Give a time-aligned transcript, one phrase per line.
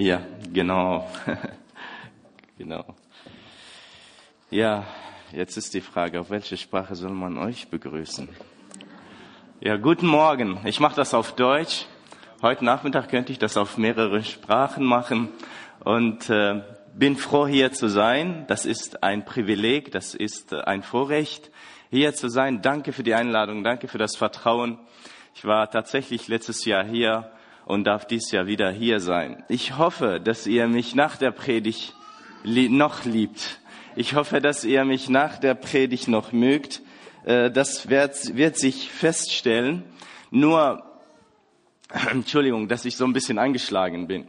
[0.00, 0.20] Ja,
[0.52, 1.10] genau.
[2.56, 2.84] genau.
[4.48, 4.84] Ja,
[5.32, 8.28] jetzt ist die Frage, auf welche Sprache soll man euch begrüßen?
[9.58, 10.60] Ja, guten Morgen.
[10.66, 11.86] Ich mache das auf Deutsch.
[12.42, 15.30] Heute Nachmittag könnte ich das auf mehrere Sprachen machen
[15.80, 16.62] und äh,
[16.94, 18.44] bin froh, hier zu sein.
[18.46, 21.50] Das ist ein Privileg, das ist äh, ein Vorrecht,
[21.90, 22.62] hier zu sein.
[22.62, 24.78] Danke für die Einladung, danke für das Vertrauen.
[25.34, 27.32] Ich war tatsächlich letztes Jahr hier
[27.68, 29.44] und darf dies Jahr wieder hier sein.
[29.48, 31.94] Ich hoffe, dass ihr mich nach der Predigt
[32.42, 33.60] noch liebt.
[33.94, 36.80] Ich hoffe, dass ihr mich nach der Predigt noch mögt.
[37.26, 39.84] Äh, das wird, wird sich feststellen.
[40.30, 40.82] Nur,
[42.10, 44.28] Entschuldigung, dass ich so ein bisschen angeschlagen bin.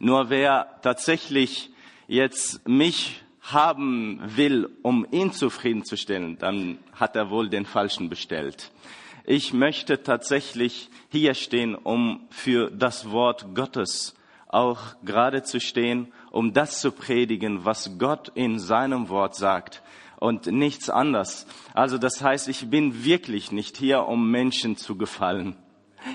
[0.00, 1.70] Nur wer tatsächlich
[2.08, 8.72] jetzt mich haben will, um ihn zufriedenzustellen, dann hat er wohl den Falschen bestellt.
[9.26, 14.14] Ich möchte tatsächlich hier stehen, um für das Wort Gottes
[14.48, 19.82] auch gerade zu stehen, um das zu predigen, was Gott in seinem Wort sagt
[20.20, 21.46] und nichts anderes.
[21.72, 25.56] Also das heißt, ich bin wirklich nicht hier, um Menschen zu gefallen.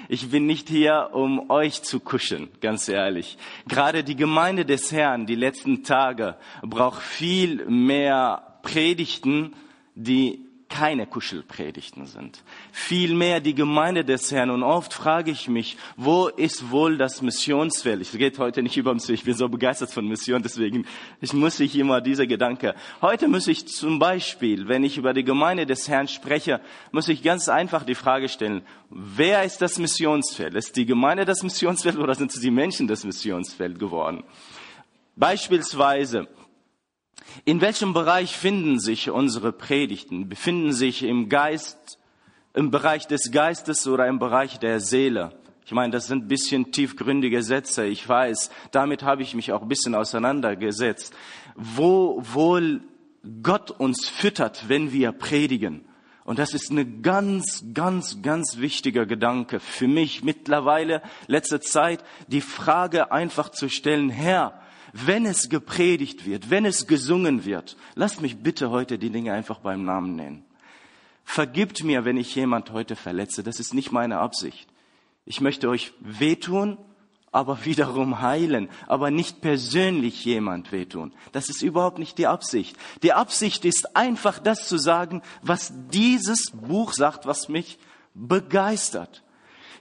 [0.08, 3.40] Ich bin nicht hier, um euch zu kuscheln, ganz ehrlich.
[3.68, 9.56] Gerade die Gemeinde des Herrn, die letzten Tage, braucht viel mehr Predigten,
[9.96, 12.44] die keine Kuschelpredigten sind.
[12.72, 14.52] Vielmehr die Gemeinde des Herrn.
[14.52, 18.02] Und oft frage ich mich, wo ist wohl das Missionsfeld?
[18.02, 19.16] Ich rede heute nicht über Mission.
[19.16, 20.86] Ich bin so begeistert von Mission, deswegen
[21.20, 22.76] ich muss ich immer dieser Gedanke.
[23.02, 27.24] Heute muss ich zum Beispiel, wenn ich über die Gemeinde des Herrn spreche, muss ich
[27.24, 30.54] ganz einfach die Frage stellen, wer ist das Missionsfeld?
[30.54, 34.24] Ist die Gemeinde das Missionsfeld oder sind es die Menschen das Missionsfeld geworden?
[35.16, 36.28] Beispielsweise,
[37.46, 40.30] in welchem Bereich finden sich unsere Predigten?
[40.30, 41.98] Befinden sich im Geist,
[42.54, 45.32] im Bereich des Geistes oder im Bereich der Seele?
[45.66, 48.50] Ich meine, das sind ein bisschen tiefgründige Sätze, ich weiß.
[48.72, 51.14] Damit habe ich mich auch ein bisschen auseinandergesetzt.
[51.56, 52.82] Wo wohl
[53.44, 55.86] Gott uns füttert, wenn wir predigen.
[56.30, 62.42] Und das ist eine ganz, ganz, ganz wichtiger Gedanke für mich mittlerweile, letzte Zeit, die
[62.42, 64.59] Frage einfach zu stellen, Herr,
[64.94, 69.60] wenn es gepredigt wird, wenn es gesungen wird, lasst mich bitte heute die Dinge einfach
[69.60, 70.46] beim Namen nennen.
[71.24, 73.44] Vergibt mir, wenn ich jemand heute verletze.
[73.44, 74.68] Das ist nicht meine Absicht.
[75.26, 76.78] Ich möchte euch wehtun,
[77.32, 81.14] aber wiederum heilen, aber nicht persönlich jemand wehtun.
[81.32, 82.76] Das ist überhaupt nicht die Absicht.
[83.04, 87.78] Die Absicht ist einfach das zu sagen, was dieses Buch sagt, was mich
[88.16, 89.24] begeistert.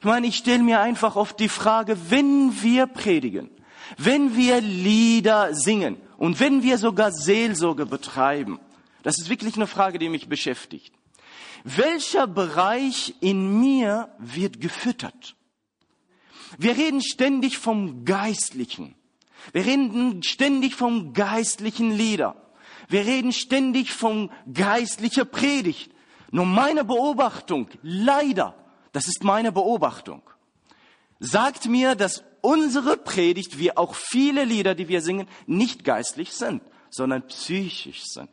[0.01, 3.51] Ich meine, ich stelle mir einfach oft die Frage, wenn wir predigen,
[3.97, 8.61] wenn wir Lieder singen und wenn wir sogar Seelsorge betreiben,
[9.03, 10.93] das ist wirklich eine Frage, die mich beschäftigt.
[11.65, 15.37] Welcher Bereich in mir wird gefüttert?
[16.57, 18.95] Wir reden ständig vom Geistlichen.
[19.53, 22.37] Wir reden ständig vom geistlichen Lieder.
[22.89, 25.91] Wir reden ständig vom geistlicher Predigt.
[26.31, 28.55] Nur meine Beobachtung, leider,
[28.93, 30.23] das ist meine Beobachtung,
[31.21, 36.63] sagt mir, dass unsere Predigt, wie auch viele Lieder, die wir singen, nicht geistlich sind,
[36.89, 38.31] sondern psychisch sind.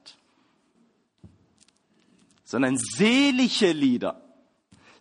[2.45, 4.21] Sondern seelische Lieder.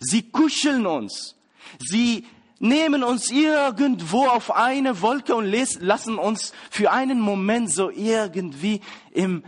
[0.00, 1.36] Sie kuscheln uns.
[1.78, 2.26] Sie
[2.58, 5.46] nehmen uns irgendwo auf eine Wolke und
[5.80, 8.80] lassen uns für einen Moment so irgendwie
[9.12, 9.44] im,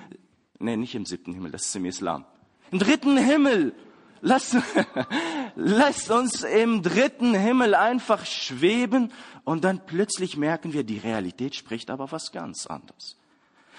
[0.60, 2.25] nee, nicht im siebten Himmel, das ist im Islam,
[2.71, 3.75] im dritten Himmel
[4.22, 4.56] Lasst,
[5.56, 9.12] lasst uns im dritten Himmel einfach schweben
[9.44, 13.17] und dann plötzlich merken wir, die Realität spricht aber was ganz anderes.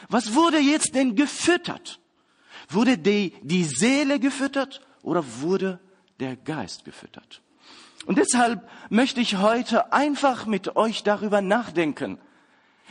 [0.10, 2.00] Was wurde jetzt denn gefüttert?
[2.70, 5.80] Wurde die, die Seele gefüttert oder wurde
[6.20, 7.42] der Geist gefüttert?
[8.06, 12.20] Und deshalb möchte ich heute einfach mit euch darüber nachdenken.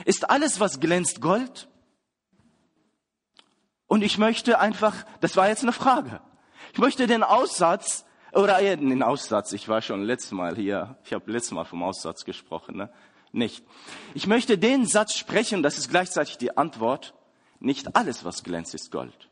[0.04, 1.68] Ist alles, was glänzt, Gold?
[3.86, 6.20] Und ich möchte einfach, das war jetzt eine Frage.
[6.72, 8.05] Ich möchte den Aussatz,
[8.36, 11.82] oder äh, den Aussatz, ich war schon letztes Mal hier, ich habe letztes Mal vom
[11.82, 12.90] Aussatz gesprochen, ne?
[13.32, 13.64] nicht.
[14.14, 17.14] Ich möchte den Satz sprechen, das ist gleichzeitig die Antwort,
[17.60, 19.28] nicht alles, was glänzt, ist Gold.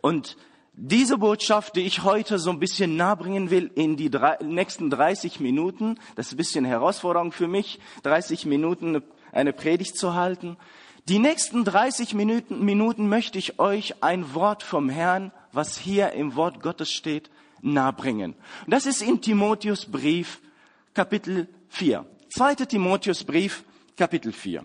[0.00, 0.36] Und
[0.72, 5.40] diese Botschaft, die ich heute so ein bisschen nahebringen will in die drei, nächsten 30
[5.40, 9.02] Minuten, das ist ein bisschen Herausforderung für mich, 30 Minuten
[9.32, 10.56] eine Predigt zu halten.
[11.08, 16.36] Die nächsten 30 Minuten, Minuten möchte ich euch ein Wort vom Herrn was hier im
[16.36, 17.30] Wort Gottes steht,
[17.62, 18.34] nahebringen.
[18.66, 20.40] Und das ist in Timotheus Brief,
[20.92, 22.04] Kapitel 4.
[22.28, 23.64] Zweite Timotheus Brief,
[23.96, 24.62] Kapitel 4.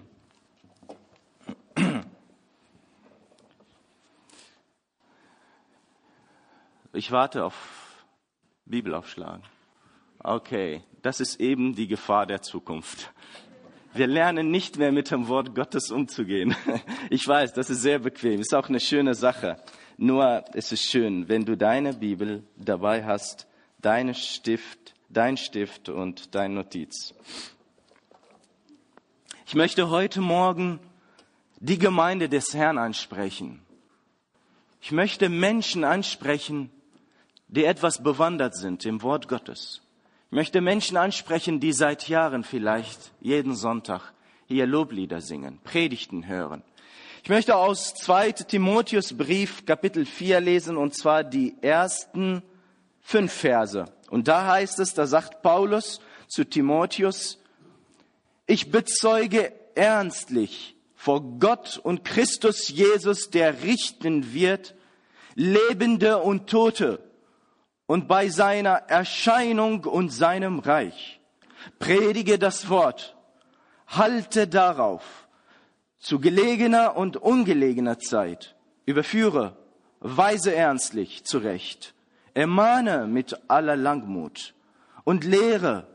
[6.93, 8.03] Ich warte auf
[8.65, 9.43] Bibelaufschlagen.
[10.19, 13.13] Okay, das ist eben die Gefahr der Zukunft.
[13.93, 16.53] Wir lernen nicht mehr mit dem Wort Gottes umzugehen.
[17.09, 19.55] Ich weiß, das ist sehr bequem, ist auch eine schöne Sache.
[20.03, 23.45] Nur es ist schön, wenn du deine Bibel dabei hast,
[23.77, 27.13] deine Stift, dein Stift und dein Notiz.
[29.45, 30.79] Ich möchte heute Morgen
[31.59, 33.61] die Gemeinde des Herrn ansprechen.
[34.81, 36.71] Ich möchte Menschen ansprechen,
[37.47, 39.83] die etwas bewandert sind im Wort Gottes.
[40.29, 44.13] Ich möchte Menschen ansprechen, die seit Jahren vielleicht jeden Sonntag
[44.47, 46.63] hier Loblieder singen, Predigten hören.
[47.23, 52.41] Ich möchte aus 2 Timotheus Brief Kapitel 4 lesen und zwar die ersten
[52.99, 53.85] fünf Verse.
[54.09, 57.37] Und da heißt es, da sagt Paulus zu Timotheus,
[58.47, 64.73] ich bezeuge ernstlich vor Gott und Christus Jesus, der richten wird,
[65.35, 67.03] Lebende und Tote
[67.85, 71.21] und bei seiner Erscheinung und seinem Reich.
[71.77, 73.15] Predige das Wort,
[73.85, 75.20] halte darauf,
[76.01, 78.55] zu gelegener und ungelegener Zeit,
[78.85, 79.55] überführe,
[79.99, 81.93] weise ernstlich zurecht,
[82.33, 84.55] ermahne mit aller Langmut
[85.03, 85.87] und lehre,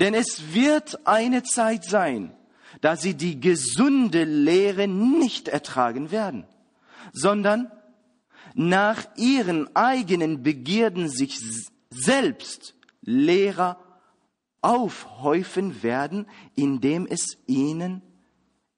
[0.00, 2.32] denn es wird eine Zeit sein,
[2.80, 6.44] da sie die gesunde Lehre nicht ertragen werden,
[7.12, 7.70] sondern
[8.54, 11.38] nach ihren eigenen Begierden sich
[11.90, 13.78] selbst Lehrer
[14.60, 16.26] aufhäufen werden,
[16.56, 18.02] indem es ihnen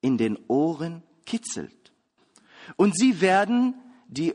[0.03, 1.93] in den Ohren kitzelt.
[2.77, 3.75] Und sie werden
[4.09, 4.35] die,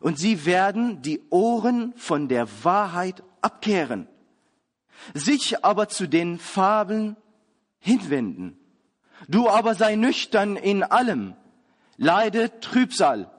[0.00, 4.06] und sie werden die Ohren von der Wahrheit abkehren,
[5.14, 7.16] sich aber zu den Fabeln
[7.78, 8.58] hinwenden.
[9.28, 11.34] Du aber sei nüchtern in allem,
[11.96, 13.30] leide Trübsal,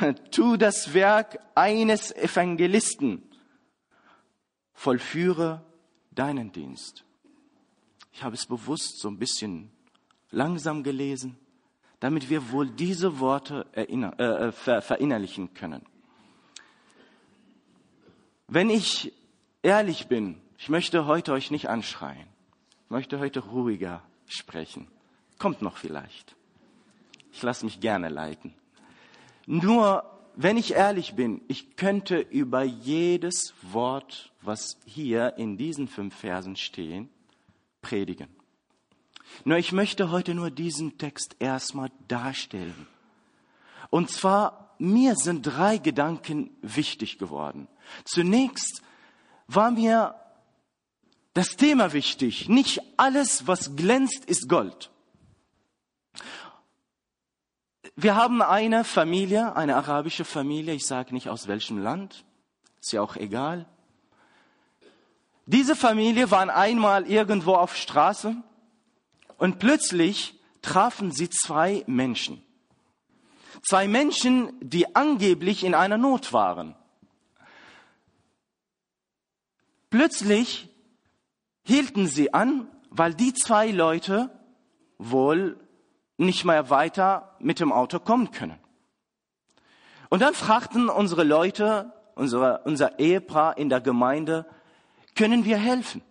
[0.30, 3.22] tu das Werk eines Evangelisten,
[4.74, 5.64] vollführe
[6.10, 7.04] deinen Dienst.
[8.12, 9.70] Ich habe es bewusst so ein bisschen
[10.30, 11.36] langsam gelesen,
[12.00, 15.84] damit wir wohl diese Worte erinner, äh, ver, verinnerlichen können.
[18.46, 19.12] Wenn ich
[19.62, 22.26] ehrlich bin, ich möchte heute euch nicht anschreien,
[22.84, 24.88] ich möchte heute ruhiger sprechen.
[25.38, 26.36] Kommt noch vielleicht.
[27.32, 28.54] Ich lasse mich gerne leiten.
[29.46, 30.04] Nur,
[30.34, 36.56] wenn ich ehrlich bin, ich könnte über jedes Wort, was hier in diesen fünf Versen
[36.56, 37.08] stehen,
[37.82, 38.37] predigen.
[39.44, 42.86] Nur ich möchte heute nur diesen Text erstmal darstellen.
[43.90, 47.68] Und zwar, mir sind drei Gedanken wichtig geworden.
[48.04, 48.82] Zunächst
[49.46, 50.14] war mir
[51.34, 52.48] das Thema wichtig.
[52.48, 54.90] Nicht alles, was glänzt, ist Gold.
[57.96, 62.24] Wir haben eine Familie, eine arabische Familie, ich sage nicht aus welchem Land,
[62.80, 63.66] ist ja auch egal.
[65.46, 68.36] Diese Familie waren einmal irgendwo auf Straße
[69.38, 72.42] und plötzlich trafen sie zwei Menschen.
[73.62, 76.76] Zwei Menschen, die angeblich in einer Not waren.
[79.90, 80.68] Plötzlich
[81.64, 84.30] hielten sie an, weil die zwei Leute
[84.98, 85.58] wohl
[86.18, 88.58] nicht mehr weiter mit dem Auto kommen können.
[90.10, 94.46] Und dann fragten unsere Leute, unsere, unser Ehepaar in der Gemeinde,
[95.14, 96.02] können wir helfen?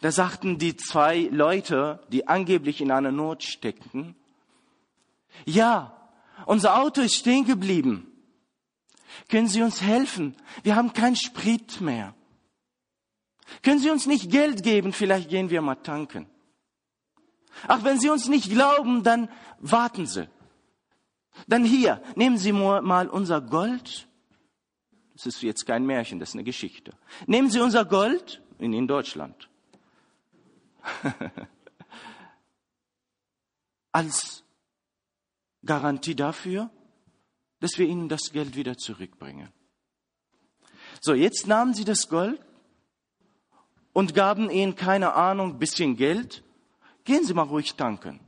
[0.00, 4.14] Da sagten die zwei Leute, die angeblich in einer Not steckten,
[5.44, 5.92] ja,
[6.44, 8.12] unser Auto ist stehen geblieben.
[9.28, 10.36] Können Sie uns helfen?
[10.62, 12.14] Wir haben keinen Sprit mehr.
[13.62, 14.92] Können Sie uns nicht Geld geben?
[14.92, 16.26] Vielleicht gehen wir mal tanken.
[17.66, 20.28] Ach, wenn Sie uns nicht glauben, dann warten Sie.
[21.46, 24.08] Dann hier, nehmen Sie mal unser Gold.
[25.14, 26.92] Das ist jetzt kein Märchen, das ist eine Geschichte.
[27.26, 29.48] Nehmen Sie unser Gold in, in Deutschland
[33.92, 34.44] als
[35.64, 36.70] Garantie dafür,
[37.60, 39.50] dass wir ihnen das Geld wieder zurückbringen.
[41.00, 42.40] So, jetzt nahmen sie das Gold
[43.92, 46.42] und gaben ihnen, keine Ahnung, bisschen Geld.
[47.04, 48.20] Gehen Sie mal ruhig tanken.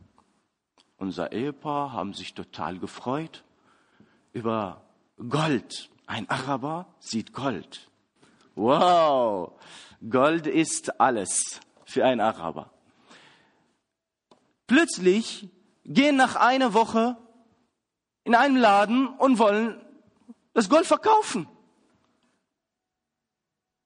[0.97, 3.45] Unser Ehepaar haben sich total gefreut
[4.33, 4.83] über
[5.29, 5.91] Gold.
[6.07, 7.91] Ein Araber sieht Gold.
[8.55, 9.53] Wow,
[10.09, 12.71] Gold ist alles für einen Araber.
[14.67, 15.49] Plötzlich
[15.85, 17.17] gehen nach einer Woche
[18.25, 19.81] in einen Laden und wollen
[20.53, 21.49] das Gold verkaufen.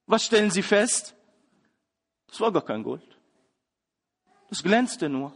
[0.07, 1.15] Was stellen sie fest?
[2.29, 3.07] Es war gar kein Gold.
[4.51, 5.33] Es glänzte nur.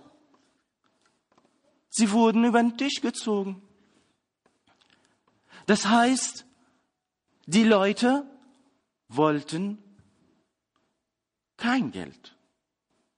[1.88, 3.62] Sie wurden über den Tisch gezogen.
[5.66, 6.44] Das heißt,
[7.46, 8.28] die Leute
[9.06, 9.78] wollten
[11.56, 12.35] kein Geld,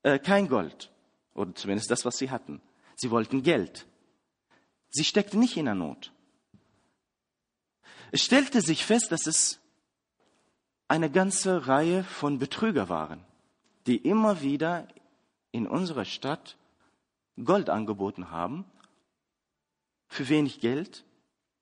[0.03, 0.91] äh, kein Gold,
[1.35, 2.61] oder zumindest das, was sie hatten.
[2.97, 3.87] Sie wollten Geld.
[4.91, 6.13] Sie steckten nicht in der Not.
[8.11, 9.61] Es stellte sich fest, dass es
[10.89, 13.25] eine ganze Reihe von Betrüger waren,
[13.87, 14.89] die immer wieder
[15.53, 16.57] in unserer Stadt
[17.45, 18.65] Gold angeboten haben,
[20.09, 21.05] für wenig Geld,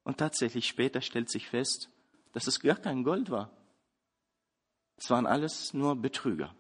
[0.05, 1.91] und tatsächlich später stellt sich fest,
[2.33, 3.51] dass es gar kein Gold war.
[4.97, 6.55] Es waren alles nur Betrüger.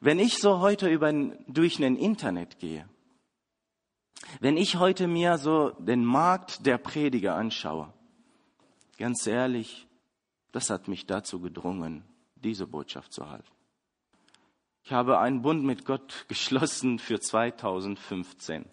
[0.00, 2.88] Wenn ich so heute über, durch ein Internet gehe,
[4.40, 7.92] wenn ich heute mir so den Markt der Prediger anschaue,
[8.98, 9.86] ganz ehrlich,
[10.52, 12.04] das hat mich dazu gedrungen,
[12.36, 13.48] diese Botschaft zu halten.
[14.84, 18.66] Ich habe einen Bund mit Gott geschlossen für 2015.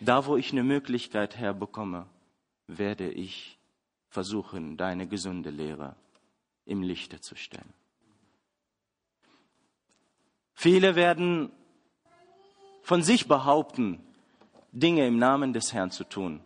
[0.00, 2.06] Da, wo ich eine Möglichkeit herbekomme,
[2.66, 3.58] werde ich
[4.08, 5.96] versuchen, deine gesunde Lehre
[6.64, 7.72] im Lichte zu stellen.
[10.54, 11.50] Viele werden
[12.82, 14.00] von sich behaupten,
[14.72, 16.40] Dinge im Namen des Herrn zu tun.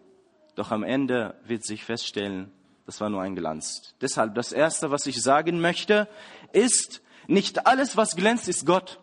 [0.54, 2.50] Doch am Ende wird sich feststellen,
[2.86, 3.94] das war nur ein Glanz.
[4.00, 6.08] Deshalb das Erste, was ich sagen möchte,
[6.52, 8.98] ist, nicht alles, was glänzt, ist Gott.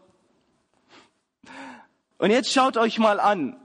[2.17, 3.59] Und jetzt schaut euch mal an,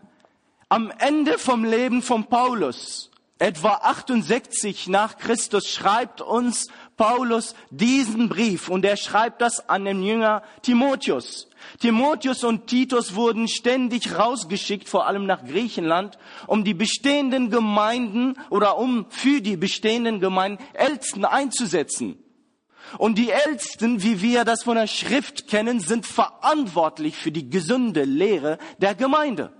[0.68, 6.68] am Ende vom Leben von Paulus, etwa 68 nach Christus, schreibt uns
[7.00, 11.49] Paulus diesen Brief und er schreibt das an den Jünger Timotheus.
[11.78, 18.76] Timotheus und Titus wurden ständig rausgeschickt, vor allem nach Griechenland, um die bestehenden Gemeinden oder
[18.76, 22.23] um für die bestehenden Gemeinden Ältesten einzusetzen.
[22.99, 28.04] Und die Ältesten, wie wir das von der Schrift kennen, sind verantwortlich für die gesunde
[28.04, 29.54] Lehre der Gemeinde.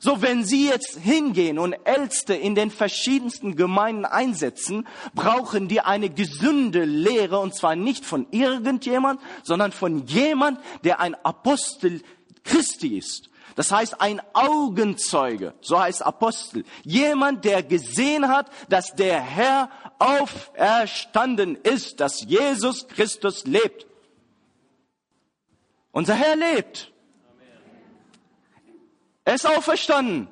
[0.00, 6.10] So, wenn Sie jetzt hingehen und Älteste in den verschiedensten Gemeinden einsetzen, brauchen die eine
[6.10, 12.02] gesunde Lehre und zwar nicht von irgendjemand, sondern von jemand, der ein Apostel
[12.44, 13.30] Christi ist.
[13.56, 16.64] Das heißt ein Augenzeuge, so heißt Apostel.
[16.84, 23.88] Jemand, der gesehen hat, dass der Herr auferstanden ist, dass Jesus Christus lebt.
[25.90, 26.92] Unser Herr lebt.
[29.28, 30.26] Er ist auferstanden.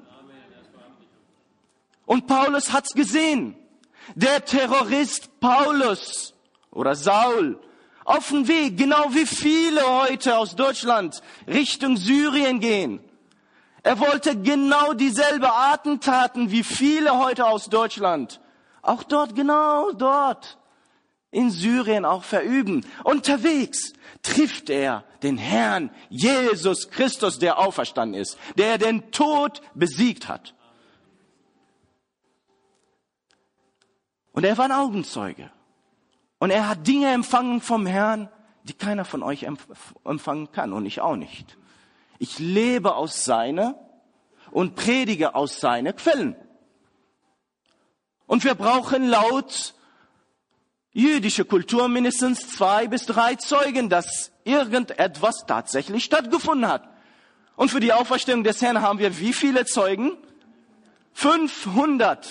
[2.06, 3.54] Und Paulus hat's gesehen.
[4.14, 6.32] Der Terrorist Paulus
[6.70, 7.60] oder Saul
[8.06, 13.00] auf dem Weg, genau wie viele heute aus Deutschland Richtung Syrien gehen.
[13.82, 18.40] Er wollte genau dieselbe Attentaten wie viele heute aus Deutschland.
[18.80, 20.56] Auch dort, genau dort
[21.30, 22.84] in Syrien auch verüben.
[23.04, 23.92] Unterwegs
[24.22, 30.54] trifft er den Herrn Jesus Christus, der auferstanden ist, der den Tod besiegt hat.
[34.32, 35.50] Und er war ein Augenzeuge.
[36.38, 38.28] Und er hat Dinge empfangen vom Herrn,
[38.64, 39.46] die keiner von euch
[40.04, 41.56] empfangen kann und ich auch nicht.
[42.18, 43.78] Ich lebe aus seiner
[44.50, 46.36] und predige aus seinen Quellen.
[48.26, 49.74] Und wir brauchen laut
[50.96, 56.88] jüdische Kultur mindestens zwei bis drei Zeugen, dass irgendetwas tatsächlich stattgefunden hat.
[57.54, 60.16] Und für die Auferstehung des Herrn haben wir wie viele Zeugen?
[61.12, 62.26] 500.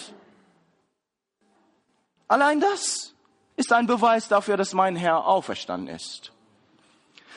[2.28, 3.14] Allein das
[3.56, 6.32] ist ein Beweis dafür, dass mein Herr auferstanden ist.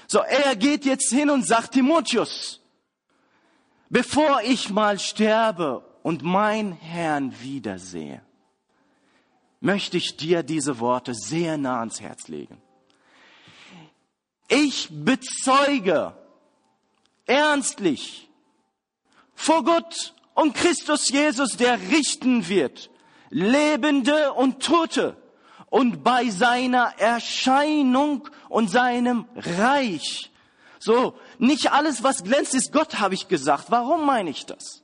[0.06, 2.60] So, er geht jetzt hin und sagt Timotheus,
[3.90, 8.22] bevor ich mal sterbe und mein Herrn wiedersehe,
[9.60, 12.60] möchte ich dir diese Worte sehr nah ans Herz legen.
[14.48, 16.14] Ich bezeuge
[17.26, 18.28] ernstlich
[19.34, 22.90] vor Gott und Christus Jesus, der richten wird,
[23.30, 25.16] Lebende und Tote,
[25.70, 30.30] und bei seiner Erscheinung und seinem Reich.
[30.78, 33.66] So, nicht alles, was glänzt, ist Gott, habe ich gesagt.
[33.68, 34.82] Warum meine ich das?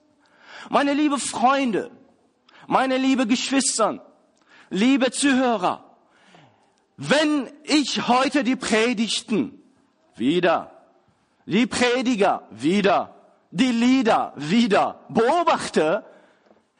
[0.68, 1.90] Meine liebe Freunde,
[2.66, 4.04] meine liebe Geschwister,
[4.70, 5.96] liebe Zuhörer,
[6.96, 9.60] wenn ich heute die Predigten
[10.16, 10.70] wieder,
[11.46, 13.14] die Prediger wieder,
[13.50, 16.04] die Lieder wieder beobachte,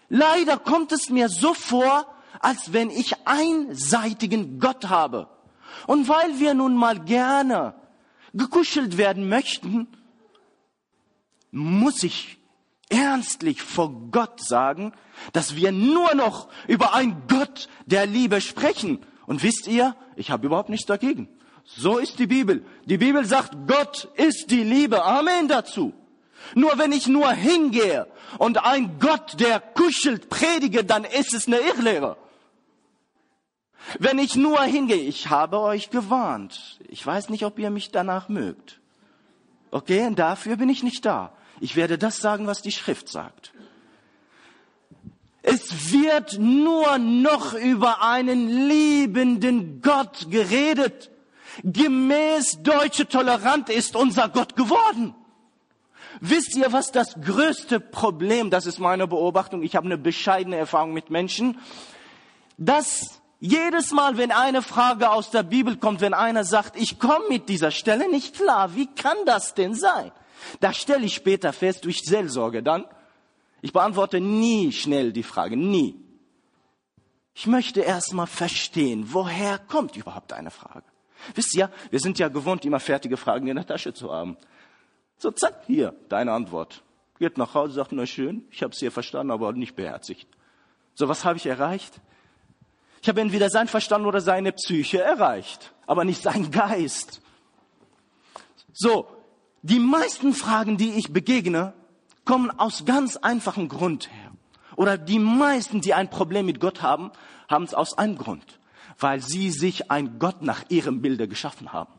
[0.09, 2.07] leider kommt es mir so vor,
[2.41, 5.29] als wenn ich einseitigen Gott habe.
[5.87, 7.75] Und weil wir nun mal gerne
[8.33, 9.89] gekuschelt werden möchten,
[11.51, 12.39] muss ich
[12.89, 14.93] ernstlich vor Gott sagen,
[15.33, 19.05] dass wir nur noch über einen Gott der Liebe sprechen.
[19.27, 21.29] Und wisst ihr, ich habe überhaupt nichts dagegen.
[21.65, 22.65] So ist die Bibel.
[22.85, 25.03] Die Bibel sagt, Gott ist die Liebe.
[25.03, 25.95] Amen dazu.
[26.55, 28.07] Nur wenn ich nur hingehe
[28.39, 32.19] und ein Gott, der kuschelt, predige, dann ist es eine Irrlehre.
[33.99, 36.81] Wenn ich nur hingehe, ich habe euch gewarnt.
[36.89, 38.81] Ich weiß nicht, ob ihr mich danach mögt.
[39.71, 41.33] Okay, und dafür bin ich nicht da.
[41.61, 43.53] Ich werde das sagen, was die Schrift sagt.
[45.43, 51.11] Es wird nur noch über einen liebenden Gott geredet.
[51.63, 55.15] Gemäß deutsche Tolerant ist unser Gott geworden.
[56.21, 60.93] Wisst ihr, was das größte Problem, das ist meine Beobachtung, ich habe eine bescheidene Erfahrung
[60.95, 61.59] mit Menschen,
[62.57, 67.29] dass jedes Mal, wenn eine Frage aus der Bibel kommt, wenn einer sagt, ich komme
[67.29, 70.13] mit dieser Stelle nicht klar, wie kann das denn sein?
[70.61, 72.85] Da stelle ich später fest, durch Seelsorge dann,
[73.63, 75.97] ich beantworte nie schnell die Frage, nie.
[77.35, 80.85] Ich möchte erst mal verstehen, woher kommt überhaupt eine Frage.
[81.35, 84.37] Wisst ihr, wir sind ja gewohnt, immer fertige Fragen in der Tasche zu haben.
[85.17, 86.83] So, zack, hier, deine Antwort.
[87.19, 90.29] Geht nach Hause, sagt, na schön, ich habe es hier verstanden, aber nicht beherzigt.
[90.95, 92.01] So, was habe ich erreicht?
[93.03, 97.21] Ich habe entweder sein Verstand oder seine Psyche erreicht, aber nicht sein Geist.
[98.73, 99.07] So,
[99.65, 101.73] die meisten Fragen, die ich begegne,
[102.27, 104.31] kommen aus ganz einfachem Grund her.
[104.77, 107.11] Oder die meisten, die ein Problem mit Gott haben,
[107.49, 108.45] haben es aus einem Grund,
[108.99, 111.95] weil sie sich ein Gott nach ihrem Bilde geschaffen haben.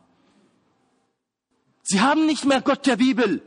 [1.82, 3.42] Sie haben nicht mehr Gott der Bibel.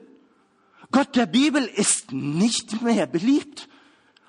[0.92, 3.70] Gott der Bibel ist nicht mehr beliebt.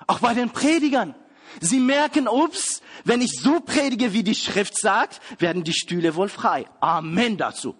[0.07, 1.15] Auch bei den Predigern.
[1.59, 6.29] Sie merken, ups, wenn ich so predige, wie die Schrift sagt, werden die Stühle wohl
[6.29, 6.65] frei.
[6.79, 7.75] Amen dazu.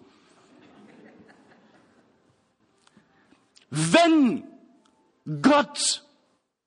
[3.71, 4.43] Wenn
[5.41, 6.05] Gott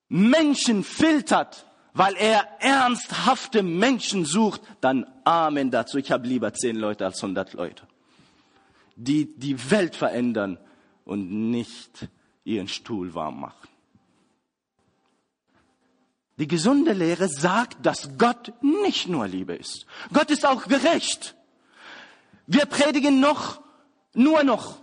[0.08, 5.98] Menschen filtert, weil er ernsthafte Menschen sucht, dann Amen dazu.
[5.98, 7.86] Ich habe lieber zehn Leute als hundert Leute,
[8.96, 10.58] die die Welt verändern
[11.04, 12.08] und nicht
[12.42, 13.68] ihren Stuhl warm machen.
[16.38, 19.86] Die gesunde Lehre sagt, dass Gott nicht nur Liebe ist.
[20.12, 21.36] Gott ist auch gerecht.
[22.46, 23.60] Wir predigen noch,
[24.14, 24.78] nur noch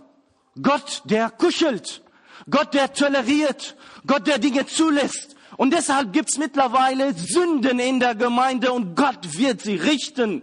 [0.60, 2.02] Gott, der kuschelt.
[2.50, 5.36] Gott, der toleriert, Gott, der Dinge zulässt.
[5.56, 10.42] Und deshalb gibt's mittlerweile Sünden in der Gemeinde und Gott wird sie richten.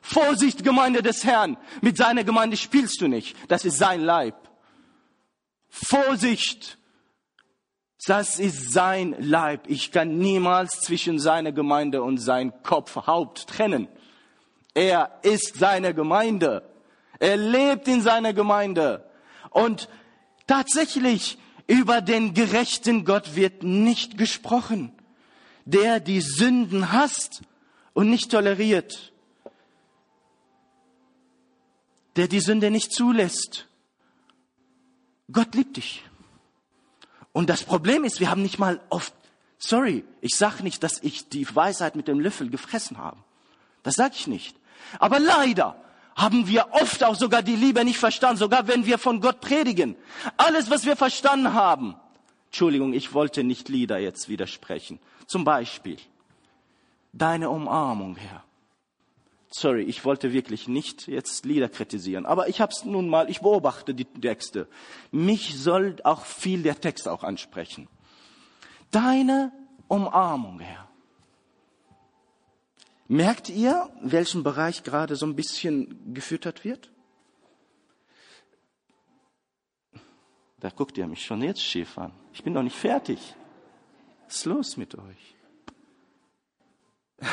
[0.00, 1.56] Vorsicht, Gemeinde des Herrn.
[1.80, 3.36] Mit seiner Gemeinde spielst du nicht.
[3.48, 4.36] Das ist sein Leib.
[5.68, 6.78] Vorsicht.
[8.06, 9.62] Das ist sein Leib.
[9.66, 13.88] Ich kann niemals zwischen seiner Gemeinde und sein Kopf, Haupt trennen.
[14.74, 16.62] Er ist seine Gemeinde.
[17.18, 19.10] Er lebt in seiner Gemeinde.
[19.50, 19.88] Und
[20.46, 24.92] Tatsächlich, über den gerechten Gott wird nicht gesprochen,
[25.64, 27.42] der die Sünden hasst
[27.92, 29.12] und nicht toleriert,
[32.14, 33.66] der die Sünde nicht zulässt.
[35.32, 36.04] Gott liebt dich.
[37.32, 39.12] Und das Problem ist, wir haben nicht mal oft,
[39.58, 43.18] sorry, ich sage nicht, dass ich die Weisheit mit dem Löffel gefressen habe.
[43.82, 44.56] Das sage ich nicht.
[45.00, 45.76] Aber leider
[46.16, 49.94] haben wir oft auch sogar die Liebe nicht verstanden, sogar wenn wir von Gott predigen.
[50.38, 51.94] Alles, was wir verstanden haben.
[52.46, 54.98] Entschuldigung, ich wollte nicht Lieder jetzt widersprechen.
[55.26, 55.98] Zum Beispiel,
[57.12, 58.42] deine Umarmung, Herr.
[59.50, 63.40] Sorry, ich wollte wirklich nicht jetzt Lieder kritisieren, aber ich habe es nun mal, ich
[63.40, 64.68] beobachte die Texte.
[65.12, 67.88] Mich soll auch viel der Text auch ansprechen.
[68.90, 69.52] Deine
[69.88, 70.85] Umarmung, Herr.
[73.08, 76.90] Merkt ihr, welchen Bereich gerade so ein bisschen gefüttert wird?
[80.58, 82.12] Da guckt ihr mich schon jetzt schief an.
[82.32, 83.36] Ich bin noch nicht fertig.
[84.26, 85.36] Was ist los mit euch?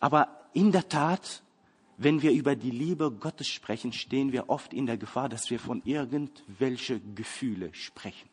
[0.00, 1.42] Aber in der Tat,
[1.98, 5.60] wenn wir über die Liebe Gottes sprechen, stehen wir oft in der Gefahr, dass wir
[5.60, 8.31] von irgendwelche Gefühle sprechen.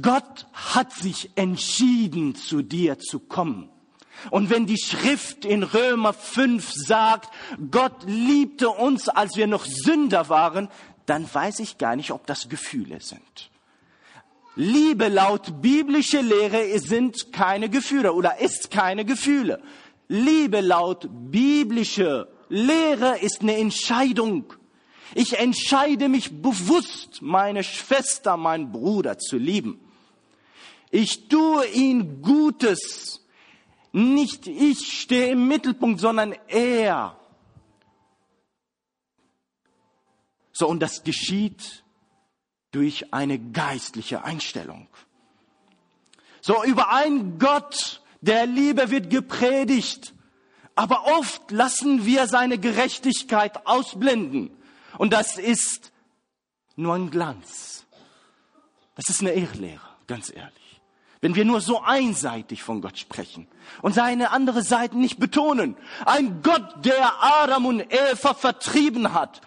[0.00, 3.68] Gott hat sich entschieden, zu dir zu kommen.
[4.30, 7.30] Und wenn die Schrift in Römer 5 sagt,
[7.70, 10.68] Gott liebte uns, als wir noch Sünder waren,
[11.06, 13.50] dann weiß ich gar nicht, ob das Gefühle sind.
[14.54, 19.60] Liebe laut biblische Lehre sind keine Gefühle oder ist keine Gefühle.
[20.08, 24.52] Liebe laut biblische Lehre ist eine Entscheidung.
[25.14, 29.80] Ich entscheide mich bewusst, meine Schwester, meinen Bruder zu lieben.
[30.90, 33.20] Ich tue ihm Gutes.
[33.92, 37.16] Nicht ich stehe im Mittelpunkt, sondern er.
[40.52, 41.82] So, und das geschieht
[42.70, 44.88] durch eine geistliche Einstellung.
[46.40, 50.14] So, über einen Gott der Liebe wird gepredigt,
[50.74, 54.50] aber oft lassen wir seine Gerechtigkeit ausblenden.
[55.02, 55.90] Und das ist
[56.76, 57.86] nur ein Glanz.
[58.94, 60.80] Das ist eine Irrlehre, ganz ehrlich.
[61.20, 63.48] Wenn wir nur so einseitig von Gott sprechen
[63.80, 65.76] und seine andere Seite nicht betonen.
[66.06, 69.40] Ein Gott, der Adam und Eva vertrieben hat,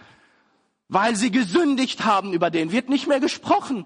[0.89, 3.85] weil sie gesündigt haben, über den wird nicht mehr gesprochen.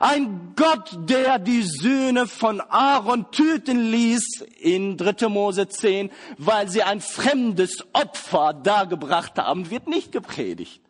[0.00, 5.28] Ein Gott, der die Söhne von Aaron töten ließ in 3.
[5.28, 10.82] Mose 10, weil sie ein fremdes Opfer dargebracht haben, wird nicht gepredigt.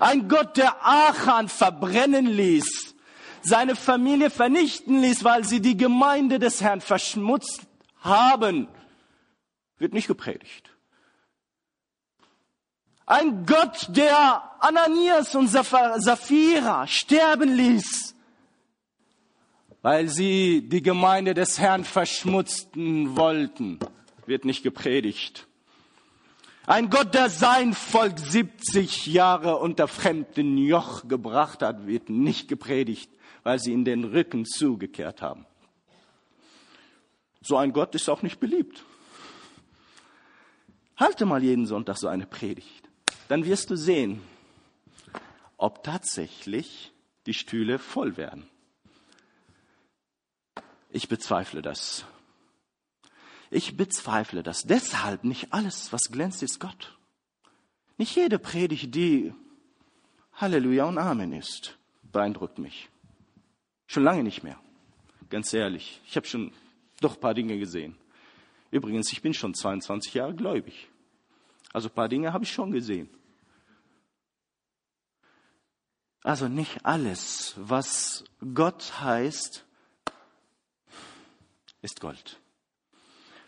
[0.00, 2.94] Ein Gott, der Achan verbrennen ließ,
[3.42, 7.62] seine Familie vernichten ließ, weil sie die Gemeinde des Herrn verschmutzt
[8.00, 8.68] haben,
[9.78, 10.70] wird nicht gepredigt.
[13.06, 18.14] Ein Gott, der Ananias und Sapphira sterben ließ,
[19.82, 23.80] weil sie die Gemeinde des Herrn verschmutzten wollten,
[24.26, 25.48] wird nicht gepredigt.
[26.70, 33.10] Ein Gott, der sein Volk 70 Jahre unter fremden Joch gebracht hat, wird nicht gepredigt,
[33.42, 35.46] weil sie in den Rücken zugekehrt haben.
[37.40, 38.84] So ein Gott ist auch nicht beliebt.
[40.96, 42.88] Halte mal jeden Sonntag so eine Predigt.
[43.26, 44.22] Dann wirst du sehen,
[45.56, 46.92] ob tatsächlich
[47.26, 48.48] die Stühle voll werden.
[50.88, 52.04] Ich bezweifle das.
[53.50, 54.62] Ich bezweifle das.
[54.62, 56.96] Deshalb nicht alles, was glänzt, ist Gott.
[57.98, 59.34] Nicht jede Predigt, die
[60.34, 62.88] Halleluja und Amen ist, beeindruckt mich.
[63.86, 64.58] Schon lange nicht mehr.
[65.28, 66.00] Ganz ehrlich.
[66.06, 66.52] Ich habe schon
[67.00, 67.96] doch ein paar Dinge gesehen.
[68.70, 70.88] Übrigens, ich bin schon 22 Jahre gläubig.
[71.72, 73.10] Also ein paar Dinge habe ich schon gesehen.
[76.22, 79.64] Also nicht alles, was Gott heißt,
[81.82, 82.39] ist Gold.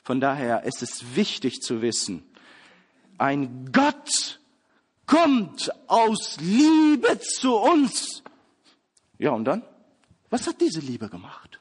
[0.03, 2.25] Von daher ist es wichtig zu wissen,
[3.19, 4.41] ein Gott
[5.07, 8.23] kommt aus Liebe zu uns.
[9.19, 9.63] Ja, und dann?
[10.31, 11.61] Was hat diese Liebe gemacht?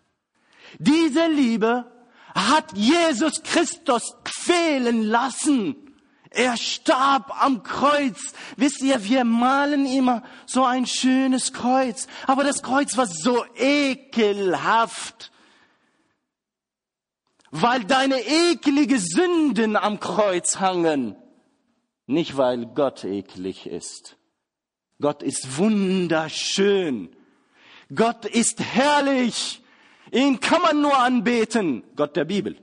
[0.79, 1.91] Diese Liebe
[2.33, 5.75] hat Jesus Christus quälen lassen.
[6.29, 8.33] Er starb am Kreuz.
[8.55, 12.07] Wisst ihr, wir malen immer so ein schönes Kreuz.
[12.25, 15.31] Aber das Kreuz war so ekelhaft.
[17.51, 21.15] Weil deine ekelige Sünden am Kreuz hangen.
[22.07, 24.17] Nicht weil Gott eklig ist.
[24.99, 27.15] Gott ist wunderschön.
[27.93, 29.61] Gott ist herrlich.
[30.11, 31.83] Ihn kann man nur anbeten.
[31.95, 32.57] Gott der Bibel.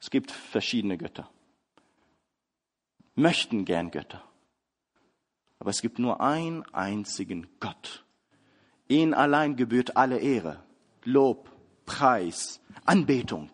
[0.00, 1.30] Es gibt verschiedene Götter.
[3.14, 4.22] Möchten gern Götter.
[5.58, 8.04] Aber es gibt nur einen einzigen Gott.
[8.86, 10.62] Ihn allein gebührt alle Ehre,
[11.04, 11.50] Lob,
[11.88, 13.50] Preis, Anbetung.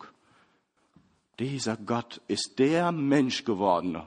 [1.38, 4.06] Dieser Gott ist der Mensch gewordene,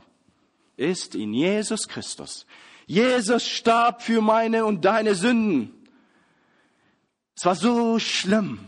[0.75, 2.45] ist in Jesus Christus.
[2.85, 5.73] Jesus starb für meine und deine Sünden.
[7.35, 8.59] Es war so schlimm.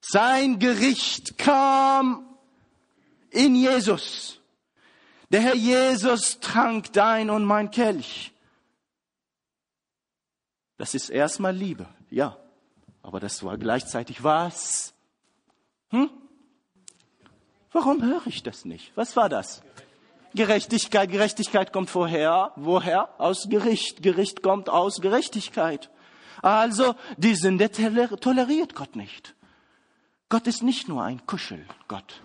[0.00, 2.26] Sein Gericht kam
[3.30, 4.40] in Jesus.
[5.30, 8.32] Der Herr Jesus trank dein und mein Kelch.
[10.76, 12.36] Das ist erstmal Liebe, ja.
[13.02, 14.94] Aber das war gleichzeitig was?
[15.90, 16.10] Hm?
[17.72, 18.92] Warum höre ich das nicht?
[18.96, 19.62] Was war das?
[20.34, 23.08] Gerechtigkeit, Gerechtigkeit kommt vorher, woher?
[23.18, 24.02] Aus Gericht.
[24.02, 25.90] Gericht kommt aus Gerechtigkeit.
[26.42, 29.34] Also, die Sünde toleriert Gott nicht.
[30.28, 32.22] Gott ist nicht nur ein Kuschelgott.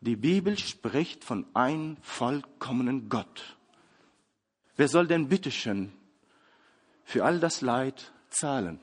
[0.00, 3.56] Die Bibel spricht von einem vollkommenen Gott.
[4.76, 5.92] Wer soll denn bitteschön
[7.04, 8.80] für all das Leid zahlen?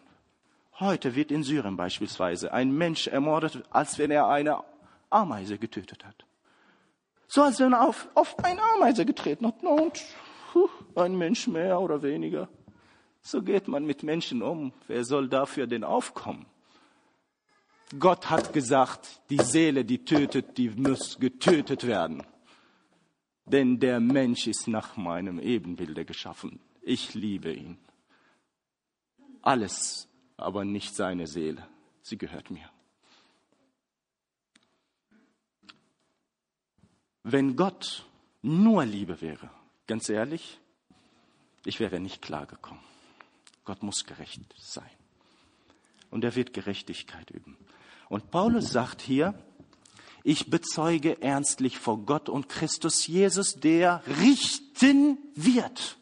[0.79, 4.63] Heute wird in Syrien beispielsweise ein Mensch ermordet, als wenn er eine
[5.09, 6.25] Ameise getötet hat.
[7.27, 9.61] So als wenn er auf, auf eine Ameise getreten hat.
[9.63, 10.01] Und
[10.51, 12.49] puh, ein Mensch mehr oder weniger.
[13.21, 14.73] So geht man mit Menschen um.
[14.87, 16.45] Wer soll dafür denn aufkommen?
[17.99, 22.23] Gott hat gesagt, die Seele, die tötet, die muss getötet werden.
[23.45, 26.59] Denn der Mensch ist nach meinem Ebenbilde geschaffen.
[26.81, 27.77] Ich liebe ihn.
[29.41, 31.67] Alles, aber nicht seine Seele.
[32.01, 32.69] Sie gehört mir.
[37.23, 38.05] Wenn Gott
[38.41, 39.49] nur Liebe wäre,
[39.87, 40.59] ganz ehrlich,
[41.65, 42.83] ich wäre nicht klargekommen.
[43.65, 44.89] Gott muss gerecht sein.
[46.09, 47.57] Und er wird Gerechtigkeit üben.
[48.09, 49.35] Und Paulus sagt hier,
[50.23, 55.97] ich bezeuge ernstlich vor Gott und Christus Jesus, der richten wird.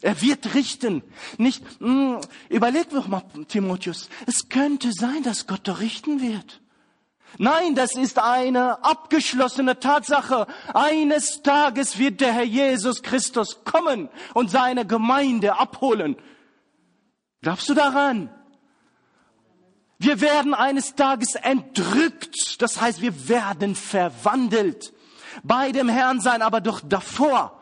[0.00, 1.02] Er wird richten.
[1.38, 6.60] Nicht, mh, hm, überleg doch mal, Timotheus, es könnte sein, dass Gott doch richten wird.
[7.36, 10.46] Nein, das ist eine abgeschlossene Tatsache.
[10.72, 16.16] Eines Tages wird der Herr Jesus Christus kommen und seine Gemeinde abholen.
[17.42, 18.30] Glaubst du daran?
[19.98, 22.62] Wir werden eines Tages entrückt.
[22.62, 24.92] Das heißt, wir werden verwandelt.
[25.42, 27.57] Bei dem Herrn sein, aber doch davor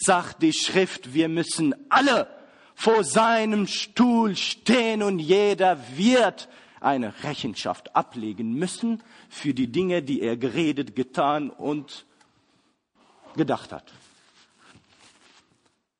[0.00, 2.26] sagt die Schrift, wir müssen alle
[2.74, 6.48] vor seinem Stuhl stehen und jeder wird
[6.80, 12.06] eine Rechenschaft ablegen müssen für die Dinge, die er geredet, getan und
[13.36, 13.92] gedacht hat.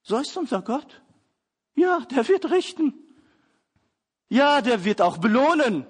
[0.02, 1.02] So ist unser Gott.
[1.74, 2.94] Ja, der wird richten.
[4.30, 5.86] Ja, der wird auch belohnen.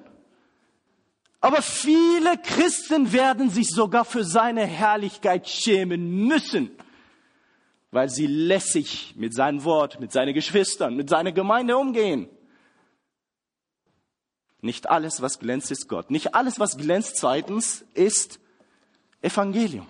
[1.40, 6.70] Aber viele Christen werden sich sogar für seine Herrlichkeit schämen müssen,
[7.90, 12.28] weil sie lässig mit seinem Wort, mit seinen Geschwistern, mit seiner Gemeinde umgehen.
[14.60, 16.10] Nicht alles, was glänzt, ist Gott.
[16.10, 18.38] Nicht alles, was glänzt, zweitens, ist
[19.22, 19.86] Evangelium.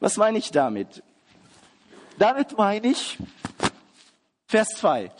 [0.00, 1.02] Was meine ich damit?
[2.18, 3.18] Damit meine ich,
[4.46, 5.10] Vers 2,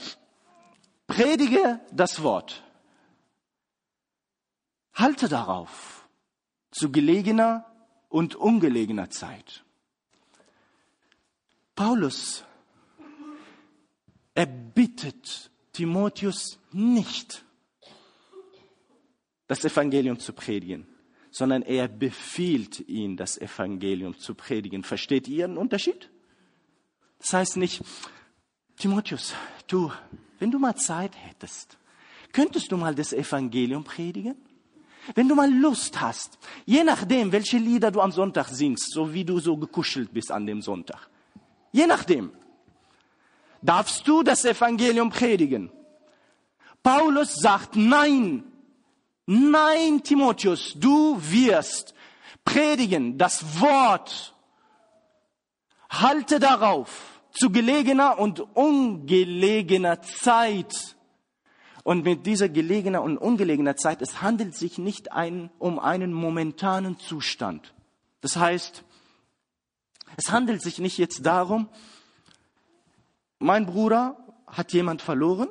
[1.06, 2.62] predige das Wort.
[4.94, 6.08] Halte darauf
[6.70, 7.66] zu gelegener
[8.08, 9.63] und ungelegener Zeit.
[11.74, 12.44] Paulus,
[14.34, 17.44] er bittet Timotheus nicht,
[19.46, 20.86] das Evangelium zu predigen,
[21.30, 24.84] sondern er befiehlt ihn, das Evangelium zu predigen.
[24.84, 26.10] Versteht ihr einen Unterschied?
[27.18, 27.82] Das heißt nicht,
[28.76, 29.34] Timotheus,
[29.66, 29.90] du,
[30.38, 31.78] wenn du mal Zeit hättest,
[32.32, 34.36] könntest du mal das Evangelium predigen?
[35.14, 39.24] Wenn du mal Lust hast, je nachdem, welche Lieder du am Sonntag singst, so wie
[39.24, 41.10] du so gekuschelt bist an dem Sonntag,
[41.74, 42.32] je nachdem,
[43.60, 45.70] darfst du das Evangelium predigen.
[46.82, 48.44] Paulus sagt, nein,
[49.26, 51.94] nein, Timotheus, du wirst
[52.44, 54.34] predigen das Wort.
[55.90, 60.96] Halte darauf zu gelegener und ungelegener Zeit.
[61.82, 66.98] Und mit dieser gelegener und ungelegener Zeit, es handelt sich nicht ein, um einen momentanen
[67.00, 67.74] Zustand.
[68.20, 68.84] Das heißt,
[70.16, 71.68] es handelt sich nicht jetzt darum,
[73.38, 75.48] mein Bruder hat jemand verloren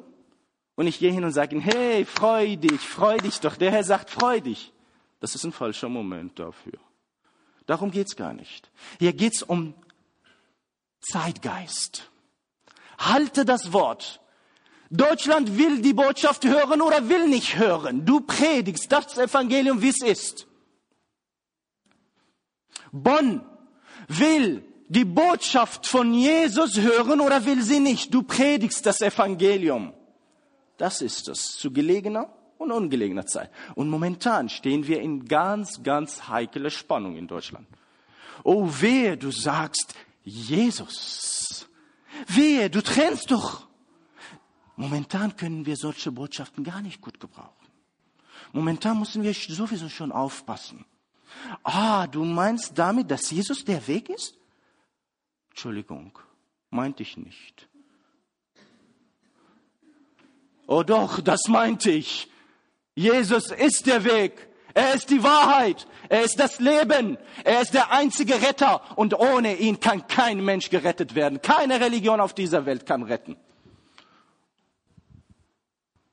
[0.75, 3.55] und ich gehe hin und sage ihm, hey, freu dich, freu dich doch.
[3.55, 4.73] Der Herr sagt, freu dich.
[5.19, 6.79] Das ist ein falscher Moment dafür.
[7.65, 8.69] Darum geht's gar nicht.
[8.99, 9.73] Hier geht's um
[10.99, 12.09] Zeitgeist.
[12.97, 14.21] Halte das Wort.
[14.89, 18.05] Deutschland will die Botschaft hören oder will nicht hören.
[18.05, 20.47] Du predigst das Evangelium, wie es ist.
[22.91, 23.43] Bonn
[24.07, 28.13] will die Botschaft von Jesus hören oder will sie nicht.
[28.13, 29.93] Du predigst das Evangelium.
[30.77, 33.49] Das ist es, zu gelegener und ungelegener Zeit.
[33.75, 37.67] Und momentan stehen wir in ganz, ganz heikler Spannung in Deutschland.
[38.43, 41.67] Oh wehe, du sagst, Jesus.
[42.27, 43.67] Wehe, du trennst doch.
[44.75, 47.67] Momentan können wir solche Botschaften gar nicht gut gebrauchen.
[48.51, 50.85] Momentan müssen wir sowieso schon aufpassen.
[51.63, 54.37] Ah, du meinst damit, dass Jesus der Weg ist?
[55.49, 56.17] Entschuldigung,
[56.69, 57.67] meinte ich nicht.
[60.67, 62.29] Oh doch, das meinte ich.
[62.95, 64.49] Jesus ist der Weg.
[64.73, 65.87] Er ist die Wahrheit.
[66.09, 67.17] Er ist das Leben.
[67.43, 68.81] Er ist der einzige Retter.
[68.97, 71.41] Und ohne ihn kann kein Mensch gerettet werden.
[71.41, 73.37] Keine Religion auf dieser Welt kann retten.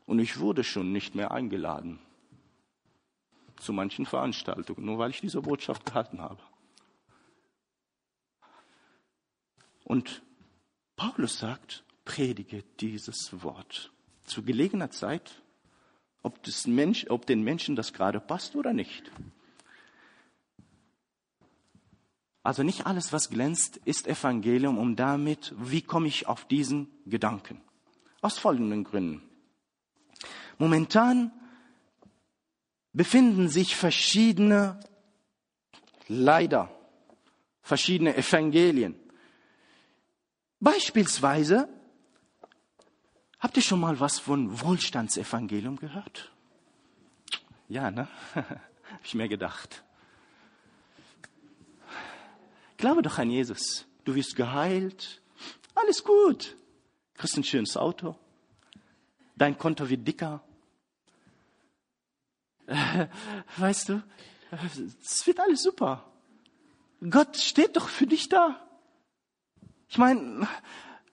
[0.05, 2.01] Und ich wurde schon nicht mehr eingeladen
[3.61, 6.43] zu manchen Veranstaltungen, nur weil ich diese Botschaft gehalten habe.
[9.85, 10.23] Und
[10.97, 13.93] Paulus sagt, predige dieses Wort.
[14.25, 15.43] Zu gelegener Zeit
[16.23, 19.11] ob, das Mensch, ob den Menschen das gerade passt oder nicht.
[22.43, 27.61] Also nicht alles, was glänzt, ist Evangelium und damit, wie komme ich auf diesen Gedanken?
[28.23, 29.23] Aus folgenden Gründen.
[30.59, 31.33] Momentan
[32.93, 34.81] befinden sich verschiedene,
[36.09, 36.71] leider,
[37.63, 38.95] verschiedene Evangelien.
[40.61, 41.69] Beispielsweise
[43.41, 46.31] Habt ihr schon mal was von Wohlstandsevangelium gehört?
[47.69, 48.07] Ja, ne?
[48.35, 49.83] Hab ich mir gedacht.
[52.77, 53.87] Glaube doch an Jesus.
[54.05, 55.23] Du wirst geheilt.
[55.75, 56.57] Alles gut.
[57.15, 58.15] Kriegst ein schönes Auto.
[59.37, 60.43] Dein Konto wird dicker.
[63.57, 64.03] Weißt du,
[65.03, 66.05] es wird alles super.
[67.09, 68.61] Gott steht doch für dich da.
[69.89, 70.47] Ich meine,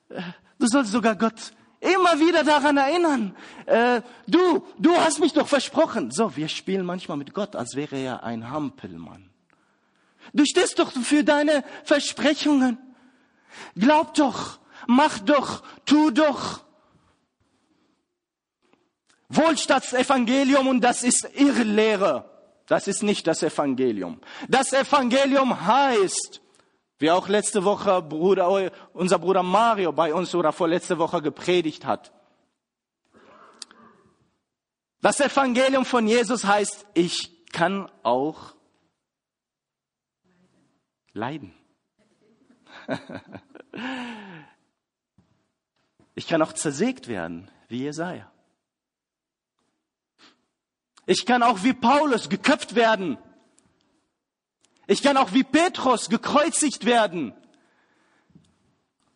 [0.10, 3.36] du sollst sogar Gott Immer wieder daran erinnern.
[3.68, 6.10] Äh, du, du hast mich doch versprochen.
[6.10, 9.30] So, wir spielen manchmal mit Gott, als wäre er ein Hampelmann.
[10.34, 12.80] Du stehst doch für deine Versprechungen.
[13.76, 16.64] Glaub doch, mach doch, tu doch.
[19.30, 22.30] Wohlstandsevangelium und das ist Irrlehre.
[22.68, 24.20] Das ist nicht das Evangelium.
[24.50, 26.42] Das Evangelium heißt,
[27.00, 32.12] wie auch letzte Woche Bruder, unser Bruder Mario bei uns oder vorletzte Woche gepredigt hat.
[35.02, 38.56] Das Evangelium von Jesus heißt, ich kann auch
[41.14, 41.54] leiden.
[46.18, 48.32] Ich kann auch zersägt werden, wie Jesaja.
[51.08, 53.18] Ich kann auch wie Paulus geköpft werden.
[54.88, 57.34] Ich kann auch wie Petrus gekreuzigt werden.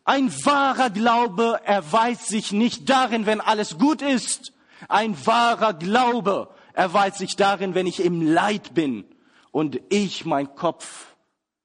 [0.06, 4.54] Ein wahrer Glaube erweist sich nicht darin, wenn alles gut ist.
[4.88, 9.06] Ein wahrer Glaube erweist sich darin, wenn ich im Leid bin
[9.52, 11.16] und ich meinen Kopf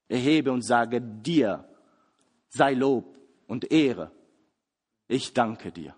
[0.09, 1.69] erhebe und sage, dir
[2.49, 4.11] sei Lob und Ehre.
[5.07, 5.95] Ich danke dir.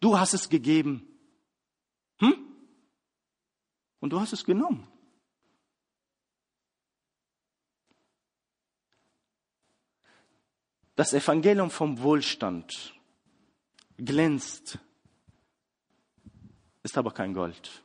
[0.00, 1.06] Du hast es gegeben.
[2.18, 2.49] Hm?
[4.00, 4.86] Und du hast es genommen.
[10.96, 12.94] Das Evangelium vom Wohlstand
[13.96, 14.78] glänzt,
[16.82, 17.82] ist aber kein Gold.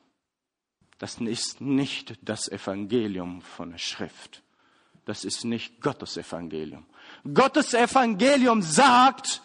[0.97, 4.43] Das ist nicht das Evangelium von der Schrift.
[5.05, 6.85] Das ist nicht Gottes Evangelium.
[7.33, 9.41] Gottes Evangelium sagt,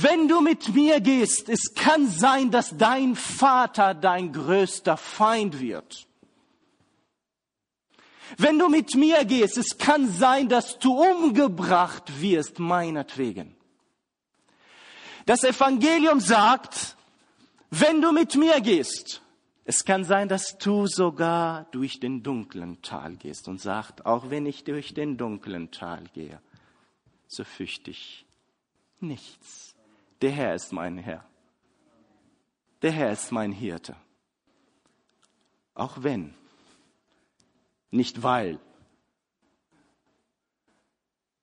[0.00, 6.06] wenn du mit mir gehst, es kann sein, dass dein Vater dein größter Feind wird.
[8.38, 13.54] Wenn du mit mir gehst, es kann sein, dass du umgebracht wirst meinetwegen.
[15.26, 16.96] Das Evangelium sagt,
[17.68, 19.20] wenn du mit mir gehst,
[19.66, 24.46] es kann sein, dass du sogar durch den dunklen Tal gehst und sagt, auch wenn
[24.46, 26.40] ich durch den dunklen Tal gehe,
[27.28, 28.24] so fürchte ich
[28.98, 29.71] nichts.
[30.22, 31.24] Der Herr ist mein Herr.
[32.80, 33.96] Der Herr ist mein Hirte.
[35.74, 36.34] Auch wenn,
[37.90, 38.60] nicht weil.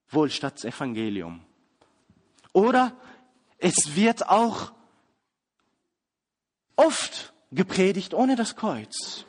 [0.09, 1.41] Wohlstandsevangelium.
[2.53, 2.95] Oder
[3.57, 4.71] es wird auch
[6.77, 9.25] oft gepredigt ohne das Kreuz.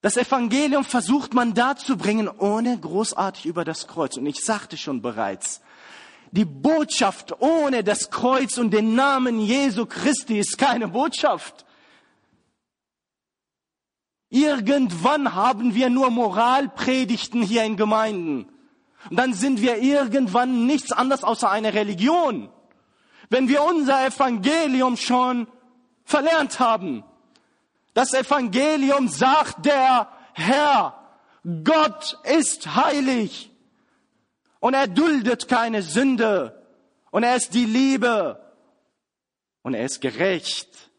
[0.00, 4.16] Das Evangelium versucht man darzubringen, ohne großartig über das Kreuz.
[4.16, 5.60] Und ich sagte schon bereits,
[6.34, 11.64] die Botschaft ohne das Kreuz und den Namen Jesu Christi ist keine Botschaft.
[14.30, 18.48] Irgendwann haben wir nur Moralpredigten hier in Gemeinden.
[19.10, 22.50] Und dann sind wir irgendwann nichts anderes außer eine Religion.
[23.30, 25.46] Wenn wir unser Evangelium schon
[26.04, 27.04] verlernt haben.
[27.92, 31.00] Das Evangelium sagt der Herr,
[31.62, 33.53] Gott ist heilig
[34.64, 36.58] und er duldet keine Sünde
[37.10, 38.40] und er ist die Liebe
[39.60, 40.90] und er ist gerecht.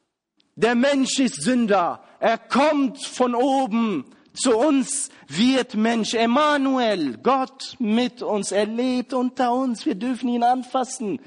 [0.54, 6.13] Der Mensch ist Sünder, er kommt von oben zu uns, wird Mensch.
[6.13, 11.19] Emmanuel, Gott mit uns, er lebt unter uns, wir dürfen ihn anfassen.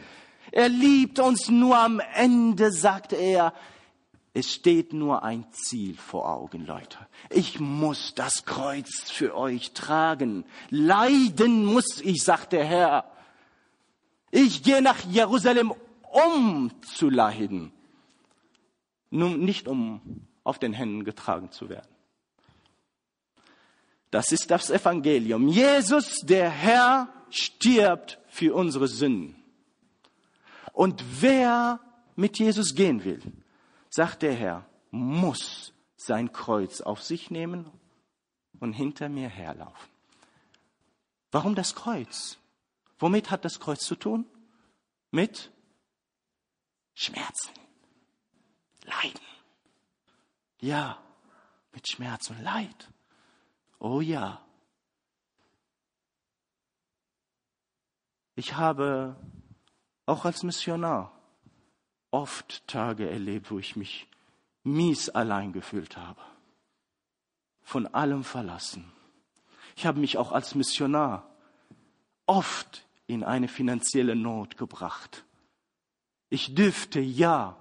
[0.53, 3.53] Er liebt uns nur am Ende, sagt er.
[4.33, 6.99] Es steht nur ein Ziel vor Augen, Leute.
[7.31, 10.45] Ich muss das Kreuz für euch tragen.
[10.71, 13.11] Leiden muss ich, sagt der Herr.
[14.31, 15.75] Ich gehe nach Jerusalem,
[16.11, 17.73] um zu leiden.
[19.11, 21.89] Nun nicht um auf den Händen getragen zu werden.
[24.11, 25.49] Das ist das Evangelium.
[25.49, 29.37] Jesus, der Herr, stirbt für unsere Sünden.
[30.73, 31.81] Und wer
[32.17, 33.21] mit Jesus gehen will,
[33.91, 37.71] sagt der Herr, muss sein Kreuz auf sich nehmen
[38.61, 39.91] und hinter mir herlaufen.
[41.31, 42.39] Warum das Kreuz?
[42.99, 44.25] Womit hat das Kreuz zu tun?
[45.11, 45.51] Mit
[46.95, 47.53] Schmerzen,
[48.85, 49.21] Leiden.
[50.61, 51.03] Ja,
[51.73, 52.91] mit Schmerz und Leid.
[53.79, 54.45] Oh ja.
[58.35, 59.17] Ich habe
[60.07, 61.13] auch als Missionar
[62.11, 64.09] oft Tage erlebt, wo ich mich
[64.65, 66.21] mies allein gefühlt habe,
[67.63, 68.91] von allem verlassen.
[69.77, 71.31] Ich habe mich auch als Missionar
[72.27, 75.25] oft in eine finanzielle Not gebracht.
[76.31, 77.57] Ich dürfte ja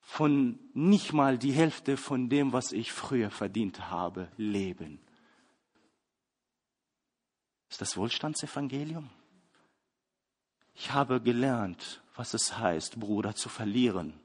[0.00, 5.00] von nicht mal die Hälfte von dem, was ich früher verdient habe, leben.
[7.68, 9.08] Ist das Wohlstandsevangelium?
[10.74, 14.18] Ich habe gelernt, was es heißt, Bruder zu verlieren.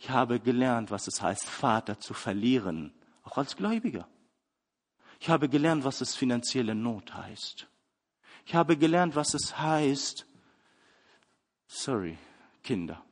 [0.00, 4.08] Ich habe gelernt, was es heißt, Vater zu verlieren, auch als Gläubiger.
[5.20, 7.68] Ich habe gelernt, was es finanzielle Not heißt.
[8.46, 10.26] Ich habe gelernt, was es heißt,
[11.66, 12.16] sorry,
[12.62, 13.04] Kinder,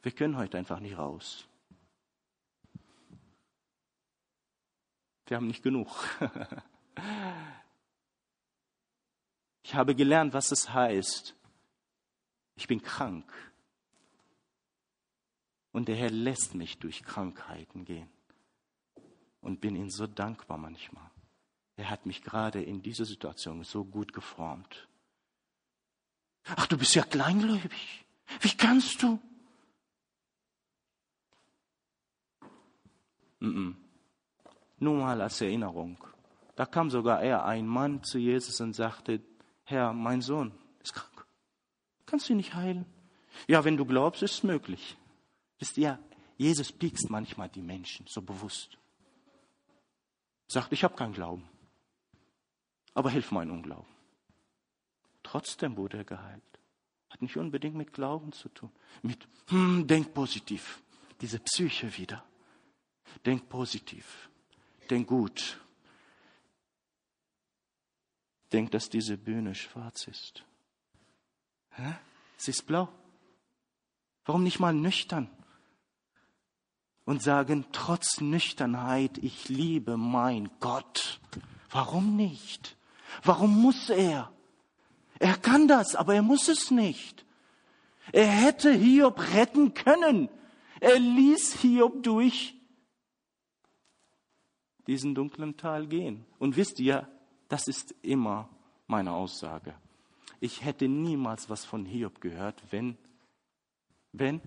[0.00, 1.48] wir können heute einfach nicht raus.
[5.26, 5.88] Wir haben nicht genug.
[9.66, 11.34] Ich habe gelernt, was es heißt.
[12.54, 13.24] Ich bin krank.
[15.74, 18.08] Und der Herr lässt mich durch Krankheiten gehen.
[19.40, 21.10] Und bin ihm so dankbar manchmal.
[21.74, 24.86] Er hat mich gerade in dieser Situation so gut geformt.
[26.44, 28.04] Ach, du bist ja kleingläubig.
[28.40, 29.18] Wie kannst du?
[33.40, 33.74] Mm -mm.
[34.78, 35.98] Nur mal als Erinnerung.
[36.54, 39.20] Da kam sogar er, ein Mann, zu Jesus und sagte,
[39.64, 40.52] Herr, mein Sohn
[40.84, 41.26] ist krank.
[42.06, 42.86] Kannst du ihn nicht heilen?
[43.48, 44.96] Ja, wenn du glaubst, ist es möglich.
[45.64, 45.98] Wisst ihr,
[46.36, 48.76] Jesus piekst manchmal die Menschen so bewusst.
[50.46, 51.48] Sagt, ich habe keinen Glauben.
[52.92, 53.90] Aber hilf mein Unglauben.
[55.22, 56.42] Trotzdem wurde er geheilt.
[57.08, 58.70] Hat nicht unbedingt mit Glauben zu tun.
[59.00, 60.82] Mit, hm, denk positiv.
[61.22, 62.22] Diese Psyche wieder.
[63.24, 64.28] Denk positiv.
[64.90, 65.58] Denk gut.
[68.52, 70.44] Denk, dass diese Bühne schwarz ist.
[71.70, 71.94] Hä?
[72.36, 72.92] Sie ist blau.
[74.26, 75.30] Warum nicht mal nüchtern?
[77.04, 81.20] Und sagen, trotz Nüchternheit, ich liebe mein Gott.
[81.70, 82.76] Warum nicht?
[83.22, 84.32] Warum muss er?
[85.18, 87.24] Er kann das, aber er muss es nicht.
[88.12, 90.28] Er hätte Hiob retten können.
[90.80, 92.54] Er ließ Hiob durch
[94.86, 96.24] diesen dunklen Tal gehen.
[96.38, 97.08] Und wisst ihr,
[97.48, 98.48] das ist immer
[98.86, 99.74] meine Aussage.
[100.40, 102.98] Ich hätte niemals was von Hiob gehört, wenn,
[104.12, 104.40] wenn,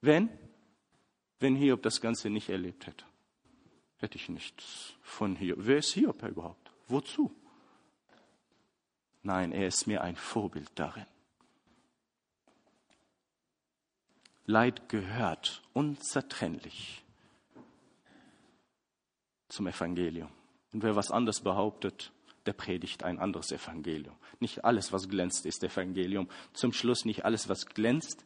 [0.00, 0.28] wenn,
[1.42, 3.04] wenn Hiob das Ganze nicht erlebt hätte.
[3.98, 5.58] Hätte ich nichts von Hiob.
[5.60, 6.70] Wer ist Hiob überhaupt?
[6.88, 7.30] Wozu?
[9.22, 11.06] Nein, er ist mir ein Vorbild darin.
[14.46, 17.04] Leid gehört unzertrennlich
[19.48, 20.30] zum Evangelium.
[20.72, 22.12] Und wer was anderes behauptet,
[22.46, 24.16] der predigt ein anderes Evangelium.
[24.40, 26.28] Nicht alles, was glänzt, ist Evangelium.
[26.52, 28.24] Zum Schluss nicht alles, was glänzt,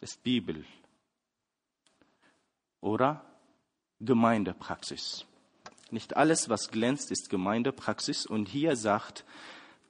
[0.00, 0.64] ist Bibel.
[2.80, 3.24] Oder
[4.00, 5.26] Gemeindepraxis.
[5.90, 8.26] Nicht alles, was glänzt, ist Gemeindepraxis.
[8.26, 9.24] Und hier sagt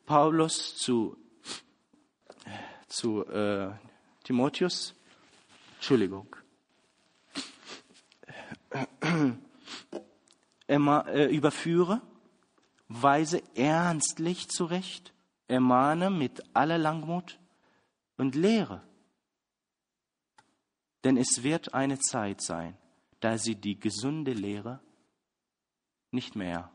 [0.06, 1.16] Paulus zu,
[2.86, 3.72] zu äh,
[4.24, 4.94] Timotheus,
[5.76, 6.34] Entschuldigung,
[10.68, 12.00] äh, überführe,
[12.88, 15.12] weise ernstlich zurecht,
[15.46, 17.38] ermahne mit aller Langmut
[18.16, 18.88] und lehre.
[21.05, 22.76] Denn es wird eine Zeit sein,
[23.20, 24.80] da sie die gesunde Lehre
[26.11, 26.70] nicht mehr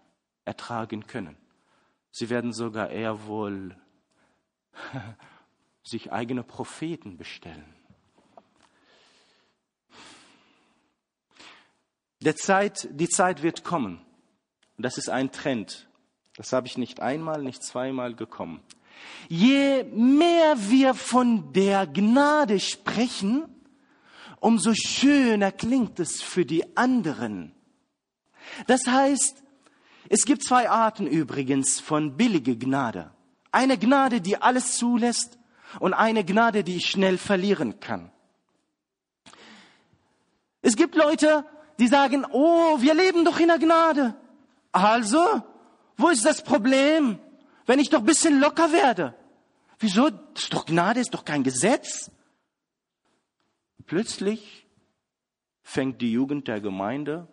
[0.46, 1.38] ertragen können.
[2.12, 3.76] Sie werden sogar eher wohl
[5.84, 7.74] sich eigene Propheten bestellen.
[12.22, 14.06] Der Zeit, die Zeit wird kommen.
[14.78, 15.90] Das ist ein Trend.
[16.38, 18.62] Das habe ich nicht einmal, nicht zweimal gekommen.
[19.28, 23.53] Je mehr wir von der Gnade sprechen,
[24.44, 27.54] umso schöner klingt es für die anderen.
[28.68, 29.42] Das heißt,
[30.10, 33.12] es gibt zwei Arten übrigens von billige Gnade.
[33.52, 35.40] Eine Gnade, die alles zulässt
[35.80, 38.12] und eine Gnade, die ich schnell verlieren kann.
[40.62, 41.46] Es gibt Leute,
[41.80, 44.14] die sagen, oh, wir leben doch in der Gnade.
[44.74, 45.42] Also,
[45.96, 47.18] wo ist das Problem,
[47.66, 49.16] wenn ich doch bisschen locker werde?
[49.80, 50.10] Wieso?
[50.10, 52.12] Das ist doch Gnade, ist doch kein Gesetz.
[53.86, 54.66] Plötzlich
[55.62, 57.28] fängt die Jugend der Gemeinde,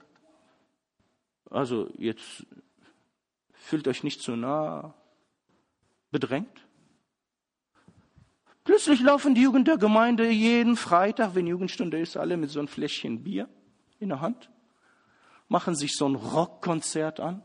[1.48, 2.46] also jetzt
[3.52, 4.94] fühlt euch nicht zu nah
[6.10, 6.66] bedrängt.
[8.64, 12.68] Plötzlich laufen die Jugend der Gemeinde jeden Freitag, wenn Jugendstunde ist, alle mit so einem
[12.68, 13.48] Fläschchen Bier
[13.98, 14.50] in der Hand,
[15.48, 17.42] machen sich so ein Rockkonzert an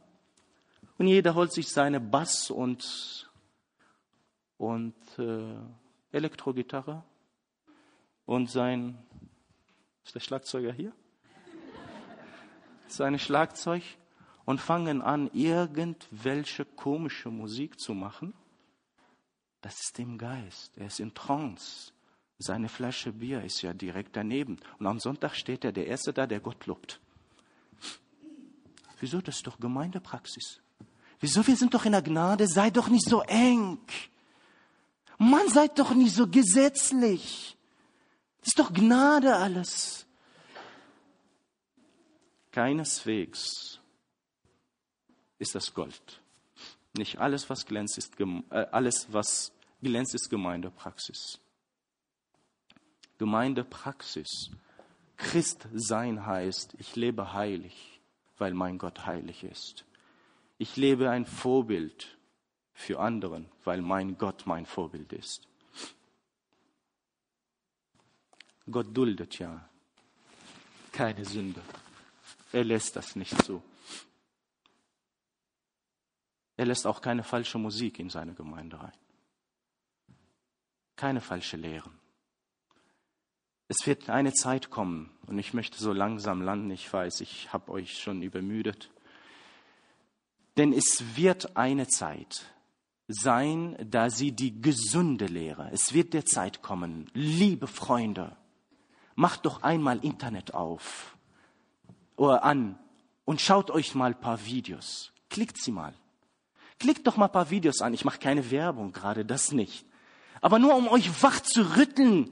[0.98, 3.30] und jeder holt sich seine Bass und,
[4.58, 5.56] und äh,
[6.12, 7.04] Elektrogitarre
[8.26, 8.98] und sein,
[10.04, 10.92] ist der Schlagzeuger hier?
[12.88, 13.84] Seine Schlagzeug
[14.46, 18.34] und fangen an, irgendwelche komische Musik zu machen.
[19.62, 20.78] Das ist im Geist.
[20.78, 21.92] Er ist in Trance.
[22.38, 24.60] Seine Flasche Bier ist ja direkt daneben.
[24.78, 27.00] Und am Sonntag steht er der Erste da, der Gott lobt.
[29.00, 29.22] Wieso?
[29.22, 30.62] Das ist doch Gemeindepraxis.
[31.20, 31.46] Wieso?
[31.48, 32.48] Wir sind doch in der Gnade.
[32.48, 33.80] Sei doch nicht so eng.
[35.18, 37.58] Mann, seid doch nicht so gesetzlich.
[38.46, 40.06] Das ist doch Gnade alles.
[42.52, 43.80] Keineswegs
[45.40, 46.22] ist das Gold.
[46.96, 51.40] Nicht alles, was glänzt, ist, äh, alles, was glänzt, ist Gemeindepraxis.
[53.18, 54.52] Gemeindepraxis.
[55.18, 58.00] Christ sein heißt, ich lebe heilig,
[58.38, 59.86] weil mein Gott heilig ist.
[60.60, 62.16] Ich lebe ein Vorbild
[62.74, 65.48] für anderen, weil mein Gott mein Vorbild ist.
[68.70, 69.70] Gott duldet ja
[70.96, 71.62] keine Sünde.
[72.54, 73.62] Er lässt das nicht zu.
[76.58, 78.94] Er lässt auch keine falsche Musik in seine Gemeinde rein.
[80.96, 81.92] Keine falsche Lehren.
[83.68, 87.72] Es wird eine Zeit kommen, und ich möchte so langsam landen, ich weiß, ich habe
[87.72, 88.90] euch schon übermüdet,
[90.56, 92.46] denn es wird eine Zeit
[93.08, 98.38] sein, da sie die gesunde Lehre, es wird der Zeit kommen, liebe Freunde,
[99.16, 101.18] macht doch einmal Internet auf
[102.16, 102.78] oder an
[103.26, 105.12] und schaut euch mal ein paar Videos.
[105.30, 105.94] Klickt sie mal.
[106.80, 107.94] Klickt doch mal ein paar Videos an.
[107.94, 109.86] Ich mache keine Werbung, gerade das nicht.
[110.42, 112.30] Aber nur um euch wach zu rütteln.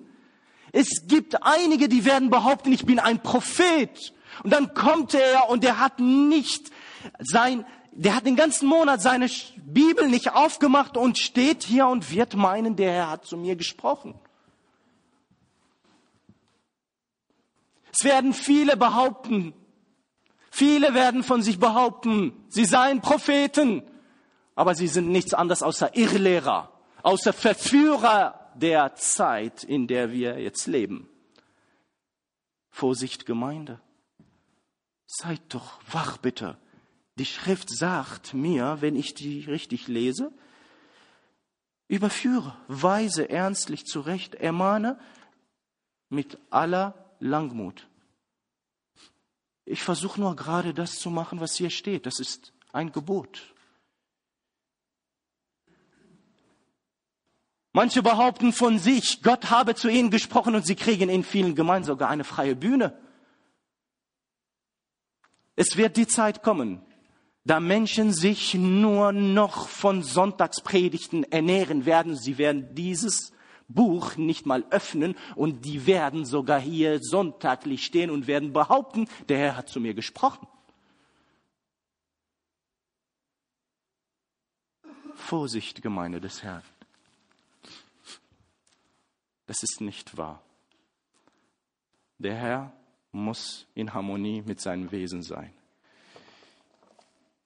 [0.71, 4.13] Es gibt einige, die werden behaupten, ich bin ein Prophet.
[4.43, 6.71] Und dann kommt er und der hat nicht
[7.19, 12.35] sein, der hat den ganzen Monat seine Bibel nicht aufgemacht und steht hier und wird
[12.35, 14.15] meinen, der Herr hat zu mir gesprochen.
[17.95, 19.53] Es werden viele behaupten,
[20.49, 23.83] viele werden von sich behaupten, sie seien Propheten,
[24.55, 26.71] aber sie sind nichts anderes außer Irrlehrer,
[27.03, 31.07] außer Verführer der Zeit, in der wir jetzt leben.
[32.71, 33.79] Vorsicht, Gemeinde.
[35.05, 36.57] Seid doch wach, bitte.
[37.19, 40.31] Die Schrift sagt mir, wenn ich die richtig lese,
[41.87, 44.99] überführe, weise ernstlich zurecht, ermahne
[46.09, 47.87] mit aller Langmut.
[49.65, 52.05] Ich versuche nur gerade das zu machen, was hier steht.
[52.05, 53.53] Das ist ein Gebot.
[57.71, 61.87] Manche behaupten von sich, Gott habe zu ihnen gesprochen und sie kriegen in vielen Gemeinden
[61.87, 62.99] sogar eine freie Bühne.
[65.55, 66.85] Es wird die Zeit kommen,
[67.45, 72.15] da Menschen sich nur noch von Sonntagspredigten ernähren werden.
[72.15, 73.32] Sie werden dieses
[73.67, 79.37] Buch nicht mal öffnen und die werden sogar hier sonntaglich stehen und werden behaupten, der
[79.37, 80.47] Herr hat zu mir gesprochen.
[85.15, 86.63] Vorsicht, Gemeinde des Herrn.
[89.45, 90.41] Das ist nicht wahr.
[92.17, 92.73] Der Herr
[93.11, 95.53] muss in Harmonie mit seinem Wesen sein.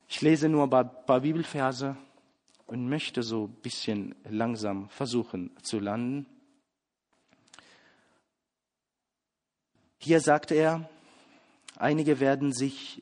[0.08, 1.98] Ich lese nur ein paar Bibelverse
[2.68, 6.26] und möchte so ein bisschen langsam versuchen zu landen.
[9.98, 10.90] Hier sagt er,
[11.76, 13.02] einige werden sich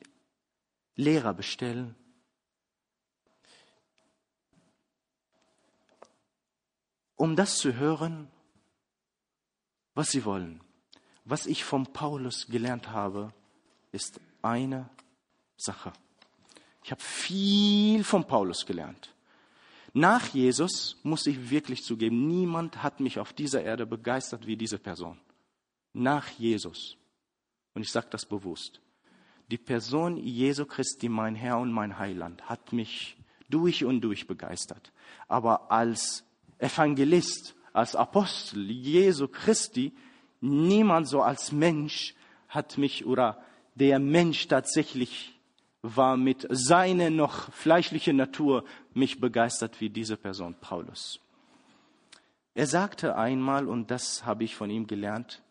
[0.94, 1.94] Lehrer bestellen.
[7.16, 8.30] Um das zu hören,
[9.94, 10.60] was sie wollen.
[11.24, 13.32] Was ich vom Paulus gelernt habe,
[13.90, 14.88] ist eine
[15.56, 15.92] Sache.
[16.84, 19.15] Ich habe viel von Paulus gelernt.
[19.96, 24.78] Nach Jesus muss ich wirklich zugeben, niemand hat mich auf dieser Erde begeistert wie diese
[24.78, 25.18] Person.
[25.94, 26.98] Nach Jesus.
[27.72, 28.82] Und ich sage das bewusst.
[29.50, 33.16] Die Person Jesu Christi, mein Herr und mein Heiland, hat mich
[33.48, 34.92] durch und durch begeistert.
[35.28, 36.24] Aber als
[36.58, 39.94] Evangelist, als Apostel Jesu Christi,
[40.42, 42.14] niemand so als Mensch
[42.48, 43.42] hat mich oder
[43.76, 45.35] der Mensch tatsächlich
[45.94, 48.64] war mit seiner noch fleischlichen Natur
[48.94, 51.20] mich begeistert wie diese Person, Paulus.
[52.54, 55.42] Er sagte einmal, und das habe ich von ihm gelernt,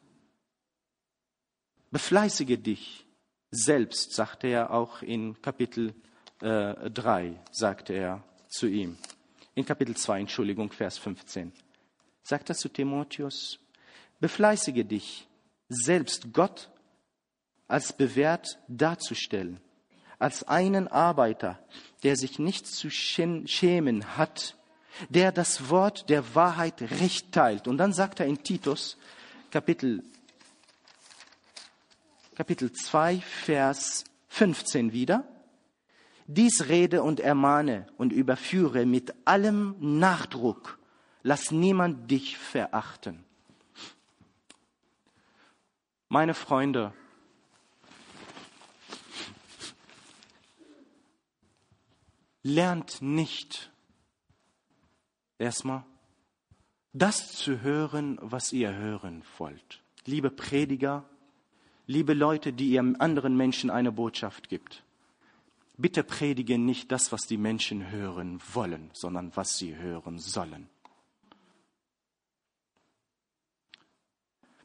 [1.92, 3.06] befleißige dich
[3.52, 5.94] selbst, sagte er auch in Kapitel
[6.42, 8.98] äh, 3, sagte er zu ihm.
[9.54, 11.54] In Kapitel 2, Entschuldigung, Vers 15.
[12.24, 13.60] Sagt er zu Timotheus,
[14.20, 15.28] befleißige dich
[15.70, 16.70] selbst Gott
[17.68, 19.62] als bewährt darzustellen
[20.26, 21.60] als einen Arbeiter,
[22.02, 24.58] der sich nicht zu schämen hat,
[25.10, 27.68] der das Wort der Wahrheit recht teilt.
[27.68, 28.98] Und dann sagt er in Titus
[29.52, 30.02] Kapitel,
[32.34, 35.28] Kapitel 2, Vers 15 wieder,
[36.26, 40.80] dies rede und ermahne und überführe mit allem Nachdruck,
[41.22, 43.24] lass niemand dich verachten.
[46.10, 46.94] Meine Freunde,
[52.46, 53.72] lernt nicht
[55.40, 55.84] erstmal
[56.94, 59.82] das zu hören, was ihr hören wollt.
[60.06, 61.04] Liebe Prediger,
[61.88, 64.84] liebe Leute, die ihr anderen Menschen eine Botschaft gibt.
[65.76, 70.70] Bitte predige nicht das, was die Menschen hören wollen, sondern was sie hören sollen.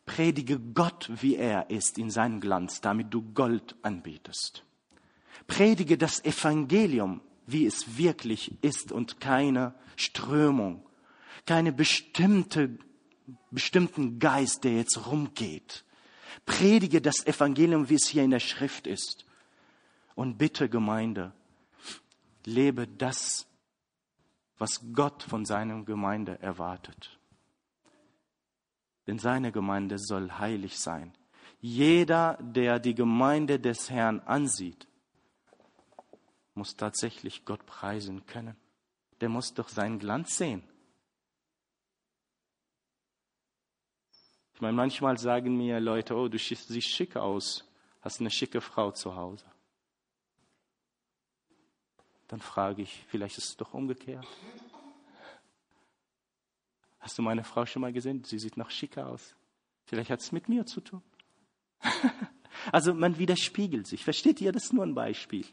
[0.05, 4.65] Predige Gott, wie er ist, in seinem Glanz, damit du Gold anbietest.
[5.47, 7.23] Predige das Evangelium,
[7.53, 10.87] wie es wirklich ist und keine Strömung,
[11.47, 12.79] keine bestimmte,
[13.51, 15.85] bestimmten Geist, der jetzt rumgeht.
[16.47, 19.27] Predige das Evangelium, wie es hier in der Schrift ist.
[20.15, 21.33] Und bitte, Gemeinde,
[22.45, 23.47] lebe das,
[24.59, 27.19] was Gott von seiner Gemeinde erwartet.
[29.07, 31.13] Denn seine Gemeinde soll heilig sein.
[31.61, 34.87] Jeder, der die Gemeinde des Herrn ansieht,
[36.61, 38.55] muss tatsächlich Gott preisen können.
[39.23, 40.63] Der muss doch seinen Glanz sehen.
[44.53, 47.67] Ich meine, manchmal sagen mir Leute, oh, du siehst schick aus,
[48.03, 49.47] hast eine schicke Frau zu Hause.
[52.29, 54.27] Dann frage ich, vielleicht ist es doch umgekehrt.
[56.99, 58.23] Hast du meine Frau schon mal gesehen?
[58.25, 59.35] Sie sieht noch schicker aus.
[59.85, 61.03] Vielleicht hat es mit mir zu tun.
[62.71, 64.05] also man widerspiegelt sich.
[64.05, 64.53] Versteht ihr?
[64.53, 65.47] Das ist nur ein Beispiel.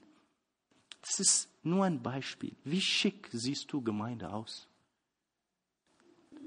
[1.01, 2.55] Das ist nur ein Beispiel.
[2.63, 4.67] Wie schick siehst du Gemeinde aus?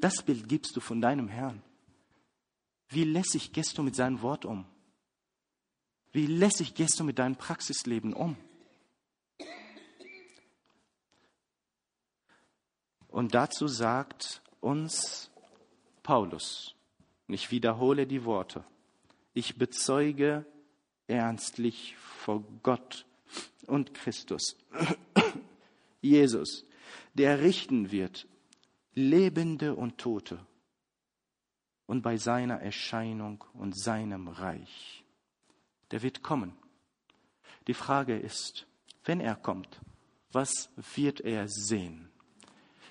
[0.01, 1.63] Das Bild gibst du von deinem Herrn.
[2.89, 4.65] Wie lässig gehst du mit seinem Wort um?
[6.13, 8.37] Wie lässig gehst du mit deinem Praxisleben um?
[13.09, 15.31] Und dazu sagt uns
[16.03, 16.75] Paulus,
[17.29, 18.65] ich wiederhole die Worte,
[19.35, 20.47] ich bezeuge
[21.07, 23.07] ernstlich vor Gott
[23.67, 24.57] und Christus,
[26.01, 26.65] Jesus,
[27.15, 28.27] der richten wird,
[28.95, 30.45] Lebende und Tote,
[31.87, 35.05] und bei seiner Erscheinung und seinem Reich.
[35.91, 36.57] Der wird kommen.
[37.67, 38.67] Die Frage ist,
[39.05, 39.81] wenn er kommt,
[40.33, 42.09] was wird er sehen?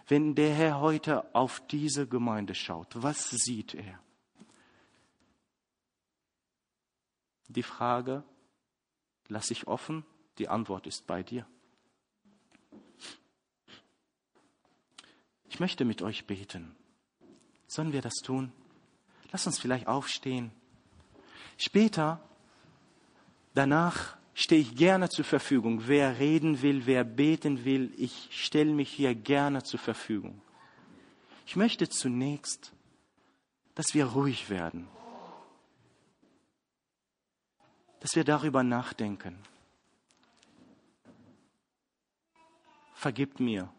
[0.07, 3.99] Wenn der Herr heute auf diese Gemeinde schaut, was sieht er?
[7.47, 8.23] Die Frage
[9.27, 10.03] lasse ich offen,
[10.39, 11.45] die Antwort ist bei dir.
[15.49, 16.75] Ich möchte mit euch beten.
[17.67, 18.51] Sollen wir das tun?
[19.31, 20.51] Lass uns vielleicht aufstehen.
[21.57, 22.21] Später,
[23.53, 25.87] danach stehe ich gerne zur Verfügung.
[25.87, 30.41] Wer reden will, wer beten will, ich stelle mich hier gerne zur Verfügung.
[31.45, 32.71] Ich möchte zunächst,
[33.75, 34.87] dass wir ruhig werden,
[37.99, 39.37] dass wir darüber nachdenken.
[42.99, 43.71] Vergib mir,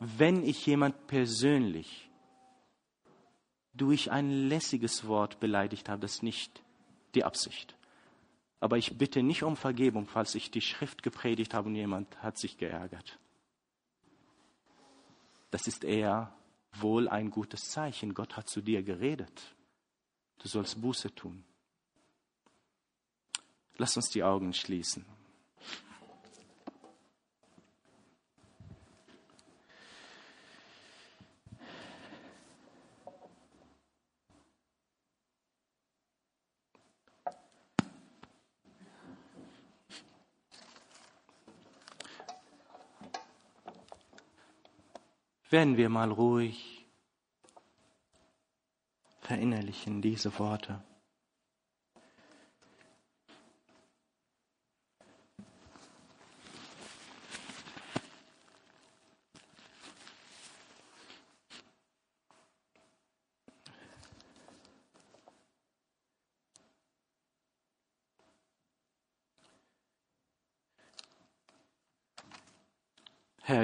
[0.00, 2.10] wenn ich jemand persönlich
[3.72, 6.62] durch ein lässiges Wort beleidigt habe, das ist nicht
[7.14, 7.74] die Absicht.
[8.60, 12.36] Aber ich bitte nicht um Vergebung, falls ich die Schrift gepredigt habe und jemand hat
[12.36, 13.18] sich geärgert.
[15.50, 16.30] Das ist eher
[16.74, 18.12] wohl ein gutes Zeichen.
[18.12, 19.54] Gott hat zu dir geredet.
[20.40, 21.46] Du sollst Buße tun.
[23.78, 25.06] Lass uns die Augen schließen.
[45.54, 46.84] Werden wir mal ruhig
[49.20, 50.82] verinnerlichen diese Worte.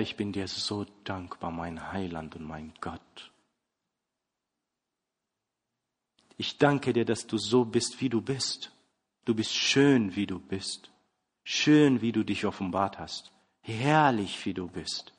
[0.00, 3.30] Herr, ich bin dir so dankbar, mein Heiland und mein Gott.
[6.38, 8.72] Ich danke dir, dass du so bist, wie du bist.
[9.26, 10.90] Du bist schön, wie du bist.
[11.44, 13.30] Schön, wie du dich offenbart hast.
[13.60, 15.12] Herrlich, wie du bist.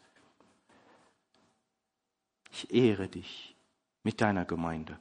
[2.51, 3.55] Ich ehre dich
[4.01, 4.97] mit deiner Gemeinde.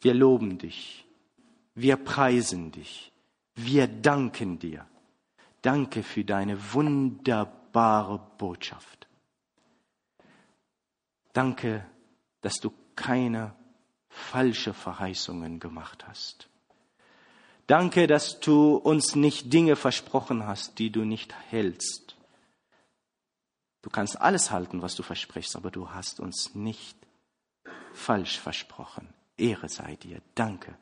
[0.00, 1.04] Wir loben dich.
[1.74, 3.12] Wir preisen dich.
[3.56, 4.86] Wir danken dir.
[5.60, 9.08] Danke für deine wunderbare wunderbare Botschaft.
[11.32, 11.84] Danke,
[12.40, 13.54] dass du keine
[14.08, 16.48] falsche Verheißungen gemacht hast.
[17.66, 22.16] Danke, dass du uns nicht Dinge versprochen hast, die du nicht hältst.
[23.82, 26.96] Du kannst alles halten, was du versprichst, aber du hast uns nicht
[27.92, 29.12] falsch versprochen.
[29.36, 30.20] Ehre sei dir.
[30.34, 30.76] Danke.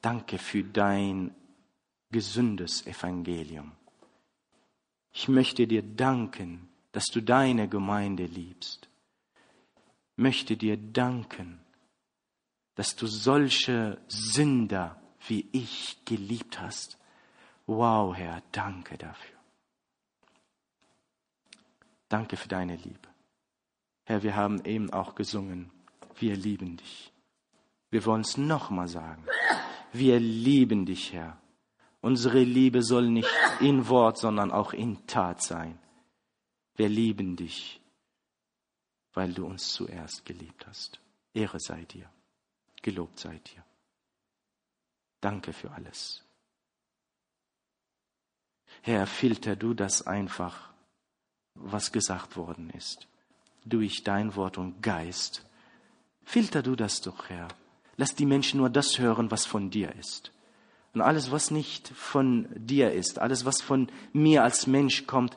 [0.00, 1.34] Danke für dein
[2.10, 3.72] gesundes Evangelium.
[5.18, 8.86] Ich möchte dir danken, dass du deine Gemeinde liebst.
[10.10, 11.58] Ich möchte dir danken,
[12.74, 16.98] dass du solche Sünder wie ich geliebt hast.
[17.64, 19.38] Wow, Herr, danke dafür.
[22.10, 23.08] Danke für deine Liebe.
[24.04, 25.70] Herr, wir haben eben auch gesungen,
[26.16, 27.10] wir lieben dich.
[27.88, 29.24] Wir wollen es nochmal sagen.
[29.94, 31.40] Wir lieben dich, Herr.
[32.00, 33.28] Unsere Liebe soll nicht
[33.60, 35.78] in Wort, sondern auch in Tat sein.
[36.76, 37.80] Wir lieben dich,
[39.14, 41.00] weil du uns zuerst geliebt hast.
[41.32, 42.10] Ehre sei dir.
[42.82, 43.64] Gelobt sei dir.
[45.20, 46.22] Danke für alles.
[48.82, 50.70] Herr, filter du das einfach,
[51.54, 53.08] was gesagt worden ist,
[53.64, 55.44] durch dein Wort und Geist.
[56.22, 57.48] Filter du das doch, Herr.
[57.96, 60.30] Lass die Menschen nur das hören, was von dir ist.
[60.96, 65.36] Und alles, was nicht von dir ist, alles, was von mir als Mensch kommt,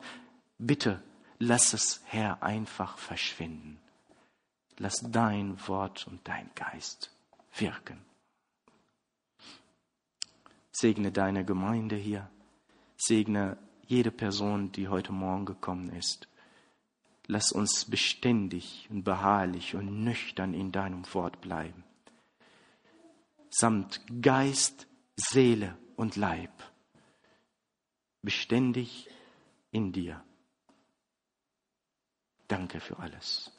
[0.56, 1.02] bitte
[1.38, 3.78] lass es, Herr, einfach verschwinden.
[4.78, 7.14] Lass dein Wort und dein Geist
[7.58, 7.98] wirken.
[10.72, 12.30] Segne deine Gemeinde hier.
[12.96, 16.26] Segne jede Person, die heute Morgen gekommen ist.
[17.26, 21.84] Lass uns beständig und beharrlich und nüchtern in deinem Wort bleiben.
[23.50, 24.86] Samt Geist,
[25.20, 26.52] Seele und Leib.
[28.22, 29.08] Beständig
[29.70, 30.24] in dir.
[32.48, 33.52] Danke für alles.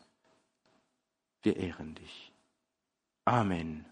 [1.43, 2.33] Wir ehren dich.
[3.25, 3.90] Amen.